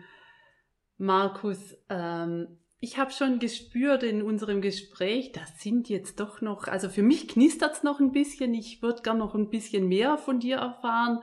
Markus. 0.98 1.76
Ähm, 1.90 2.60
ich 2.80 2.98
habe 2.98 3.12
schon 3.12 3.40
gespürt 3.40 4.02
in 4.02 4.24
unserem 4.24 4.62
Gespräch, 4.62 5.32
das 5.34 5.60
sind 5.60 5.88
jetzt 5.88 6.20
doch 6.20 6.42
noch, 6.42 6.68
also 6.68 6.90
für 6.90 7.04
mich 7.04 7.28
knistert 7.28 7.74
es 7.74 7.84
noch 7.84 8.00
ein 8.00 8.12
bisschen. 8.12 8.56
Ich 8.56 8.82
würde 8.82 9.04
gern 9.04 9.20
noch 9.20 9.36
ein 9.36 9.50
bisschen 9.50 9.88
mehr 9.88 10.18
von 10.18 10.40
dir 10.40 10.58
erfahren. 10.58 11.20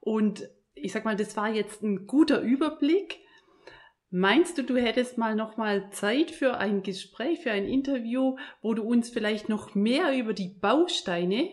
Und 0.00 0.48
ich 0.74 0.92
sag 0.92 1.04
mal, 1.04 1.16
das 1.16 1.36
war 1.36 1.48
jetzt 1.48 1.82
ein 1.82 2.06
guter 2.06 2.40
Überblick. 2.40 3.20
Meinst 4.12 4.58
du, 4.58 4.64
du 4.64 4.76
hättest 4.76 5.18
mal 5.18 5.36
noch 5.36 5.56
mal 5.56 5.90
Zeit 5.92 6.32
für 6.32 6.58
ein 6.58 6.82
Gespräch, 6.82 7.40
für 7.40 7.52
ein 7.52 7.66
Interview, 7.66 8.36
wo 8.60 8.74
du 8.74 8.82
uns 8.82 9.08
vielleicht 9.08 9.48
noch 9.48 9.76
mehr 9.76 10.18
über 10.18 10.34
die 10.34 10.48
Bausteine, 10.48 11.48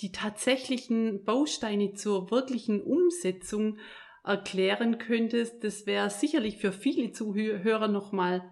die 0.00 0.10
tatsächlichen 0.10 1.24
Bausteine 1.24 1.94
zur 1.94 2.32
wirklichen 2.32 2.82
Umsetzung 2.82 3.78
erklären 4.24 4.98
könntest? 4.98 5.62
Das 5.62 5.86
wäre 5.86 6.10
sicherlich 6.10 6.56
für 6.56 6.72
viele 6.72 7.12
Zuhörer 7.12 7.86
noch 7.86 8.10
mal 8.10 8.42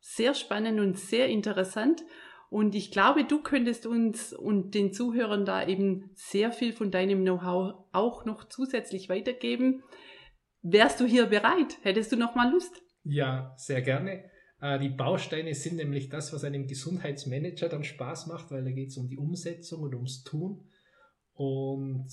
sehr 0.00 0.32
spannend 0.32 0.80
und 0.80 0.98
sehr 0.98 1.28
interessant. 1.28 2.02
Und 2.48 2.74
ich 2.74 2.90
glaube, 2.90 3.24
du 3.24 3.42
könntest 3.42 3.84
uns 3.84 4.32
und 4.32 4.74
den 4.74 4.94
Zuhörern 4.94 5.44
da 5.44 5.66
eben 5.66 6.10
sehr 6.14 6.50
viel 6.50 6.72
von 6.72 6.90
deinem 6.90 7.22
Know-how 7.22 7.74
auch 7.92 8.24
noch 8.24 8.48
zusätzlich 8.48 9.10
weitergeben. 9.10 9.82
Wärst 10.66 10.98
du 10.98 11.04
hier 11.04 11.26
bereit? 11.26 11.76
Hättest 11.82 12.10
du 12.10 12.16
noch 12.16 12.34
mal 12.34 12.50
Lust? 12.50 12.82
Ja, 13.04 13.54
sehr 13.58 13.82
gerne. 13.82 14.24
Äh, 14.62 14.78
die 14.78 14.88
Bausteine 14.88 15.54
sind 15.54 15.76
nämlich 15.76 16.08
das, 16.08 16.32
was 16.32 16.42
einem 16.42 16.66
Gesundheitsmanager 16.66 17.68
dann 17.68 17.84
Spaß 17.84 18.28
macht, 18.28 18.50
weil 18.50 18.64
da 18.64 18.70
geht 18.70 18.88
es 18.88 18.96
um 18.96 19.06
die 19.06 19.18
Umsetzung 19.18 19.82
und 19.82 19.94
ums 19.94 20.24
Tun. 20.24 20.66
Und 21.34 22.08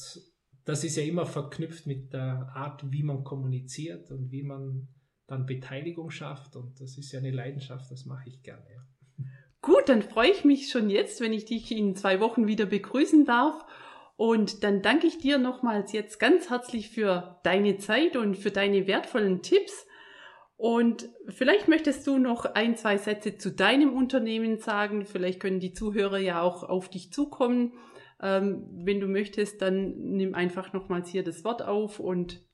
das 0.66 0.84
ist 0.84 0.98
ja 0.98 1.04
immer 1.04 1.26
verknüpft 1.26 1.88
mit 1.88 2.12
der 2.12 2.52
Art, 2.54 2.92
wie 2.92 3.04
man 3.04 3.24
kommuniziert 3.24 4.12
und 4.12 4.32
wie 4.32 4.44
man 4.44 4.90
dann 5.28 5.46
Beteiligung 5.46 6.12
schafft. 6.12 6.58
Und 6.58 6.82
das 6.82 6.98
ist 6.98 7.14
ja 7.14 7.20
eine 7.20 7.32
Leidenschaft, 7.32 7.90
das 7.90 8.06
mache 8.06 8.28
ich 8.28 8.44
gerne. 8.44 8.66
Ja. 8.70 9.26
Gut, 9.62 9.88
dann 9.88 10.02
freue 10.02 10.32
ich 10.32 10.44
mich 10.44 10.70
schon 10.70 10.90
jetzt, 10.90 11.22
wenn 11.22 11.32
ich 11.32 11.46
dich 11.46 11.72
in 11.72 11.96
zwei 11.96 12.20
Wochen 12.20 12.48
wieder 12.48 12.66
begrüßen 12.66 13.24
darf. 13.24 13.64
Und 14.22 14.64
dann 14.64 14.84
danke 14.84 15.08
ich 15.08 15.18
dir 15.18 15.40
nochmals 15.40 15.94
jetzt 15.94 16.20
ganz 16.20 16.52
herzlich 16.52 16.92
für 16.92 17.40
deine 17.44 17.80
Zeit 17.80 18.16
und 18.16 18.38
für 18.38 18.52
deine 18.52 18.86
wertvollen 18.86 19.42
Tipps. 19.42 19.88
Und 20.58 21.10
vielleicht 21.30 21.68
möchtest 21.68 22.06
du 22.06 22.20
noch 22.20 22.46
ein, 22.46 22.76
zwei 22.76 22.98
Sätze 22.98 23.40
zu 23.40 23.50
deinem 23.50 23.96
Unternehmen 23.96 24.60
sagen. 24.60 25.08
Vielleicht 25.08 25.40
können 25.40 25.60
die 25.60 25.74
Zuhörer 25.74 26.20
ja 26.20 26.40
auch 26.40 26.62
auf 26.62 26.88
dich 26.88 27.12
zukommen. 27.12 27.74
Ähm, 28.22 28.70
wenn 28.86 29.00
du 29.00 29.08
möchtest, 29.08 29.60
dann 29.60 29.96
nimm 29.98 30.36
einfach 30.36 30.72
nochmals 30.72 31.10
hier 31.10 31.24
das 31.24 31.44
Wort 31.44 31.64
auf 31.64 32.00
und. 32.00 32.46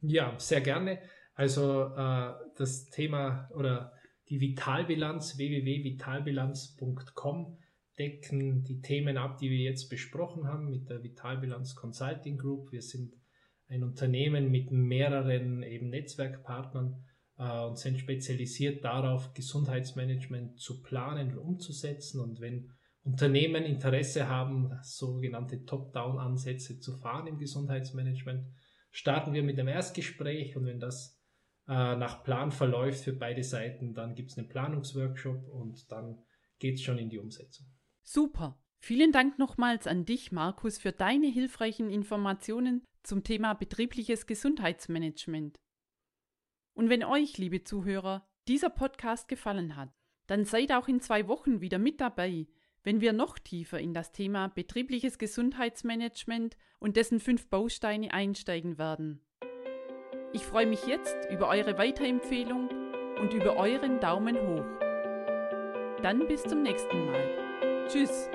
Ja, 0.00 0.34
sehr 0.38 0.60
gerne. 0.60 0.98
Also 1.34 1.84
äh, 1.84 2.32
das 2.56 2.86
Thema 2.86 3.48
oder 3.54 3.92
die 4.28 4.40
Vitalbilanz 4.40 5.38
www.vitalbilanz.com 5.38 7.58
decken 7.98 8.62
die 8.64 8.80
Themen 8.80 9.16
ab, 9.16 9.38
die 9.38 9.50
wir 9.50 9.58
jetzt 9.58 9.88
besprochen 9.88 10.46
haben 10.46 10.70
mit 10.70 10.88
der 10.90 11.02
Vitalbilanz 11.02 11.74
Consulting 11.74 12.36
Group. 12.36 12.72
Wir 12.72 12.82
sind 12.82 13.14
ein 13.68 13.82
Unternehmen 13.82 14.50
mit 14.50 14.70
mehreren 14.70 15.62
eben 15.62 15.88
Netzwerkpartnern 15.90 17.04
äh, 17.38 17.64
und 17.64 17.78
sind 17.78 17.98
spezialisiert 17.98 18.84
darauf, 18.84 19.34
Gesundheitsmanagement 19.34 20.58
zu 20.60 20.82
planen 20.82 21.32
und 21.32 21.38
umzusetzen. 21.38 22.20
Und 22.20 22.40
wenn 22.40 22.70
Unternehmen 23.02 23.64
Interesse 23.64 24.28
haben, 24.28 24.72
sogenannte 24.82 25.64
Top-Down-Ansätze 25.64 26.80
zu 26.80 26.96
fahren 26.96 27.26
im 27.26 27.38
Gesundheitsmanagement, 27.38 28.46
starten 28.90 29.32
wir 29.32 29.42
mit 29.42 29.58
dem 29.58 29.68
Erstgespräch 29.68 30.56
und 30.56 30.66
wenn 30.66 30.80
das 30.80 31.20
äh, 31.68 31.96
nach 31.96 32.24
Plan 32.24 32.50
verläuft 32.50 33.04
für 33.04 33.12
beide 33.12 33.42
Seiten, 33.42 33.94
dann 33.94 34.14
gibt 34.14 34.30
es 34.30 34.38
einen 34.38 34.48
Planungsworkshop 34.48 35.48
und 35.48 35.90
dann 35.90 36.18
geht 36.58 36.76
es 36.76 36.82
schon 36.82 36.98
in 36.98 37.10
die 37.10 37.18
Umsetzung. 37.18 37.66
Super. 38.08 38.56
Vielen 38.78 39.10
Dank 39.10 39.36
nochmals 39.36 39.88
an 39.88 40.04
dich, 40.04 40.30
Markus, 40.30 40.78
für 40.78 40.92
deine 40.92 41.26
hilfreichen 41.26 41.90
Informationen 41.90 42.84
zum 43.02 43.24
Thema 43.24 43.54
betriebliches 43.54 44.26
Gesundheitsmanagement. 44.26 45.58
Und 46.74 46.88
wenn 46.88 47.02
euch, 47.02 47.36
liebe 47.36 47.64
Zuhörer, 47.64 48.24
dieser 48.46 48.70
Podcast 48.70 49.26
gefallen 49.26 49.74
hat, 49.74 49.90
dann 50.28 50.44
seid 50.44 50.70
auch 50.70 50.86
in 50.86 51.00
zwei 51.00 51.26
Wochen 51.26 51.60
wieder 51.60 51.78
mit 51.78 52.00
dabei, 52.00 52.46
wenn 52.84 53.00
wir 53.00 53.12
noch 53.12 53.40
tiefer 53.40 53.80
in 53.80 53.92
das 53.92 54.12
Thema 54.12 54.48
betriebliches 54.48 55.18
Gesundheitsmanagement 55.18 56.56
und 56.78 56.96
dessen 56.96 57.18
fünf 57.18 57.48
Bausteine 57.48 58.14
einsteigen 58.14 58.78
werden. 58.78 59.20
Ich 60.32 60.42
freue 60.42 60.66
mich 60.66 60.86
jetzt 60.86 61.16
über 61.28 61.48
eure 61.48 61.76
Weiterempfehlung 61.76 62.68
und 63.20 63.34
über 63.34 63.56
euren 63.56 63.98
Daumen 63.98 64.36
hoch. 64.36 66.02
Dann 66.02 66.28
bis 66.28 66.44
zum 66.44 66.62
nächsten 66.62 67.06
Mal. 67.06 67.45
Tschüss. 67.88 68.28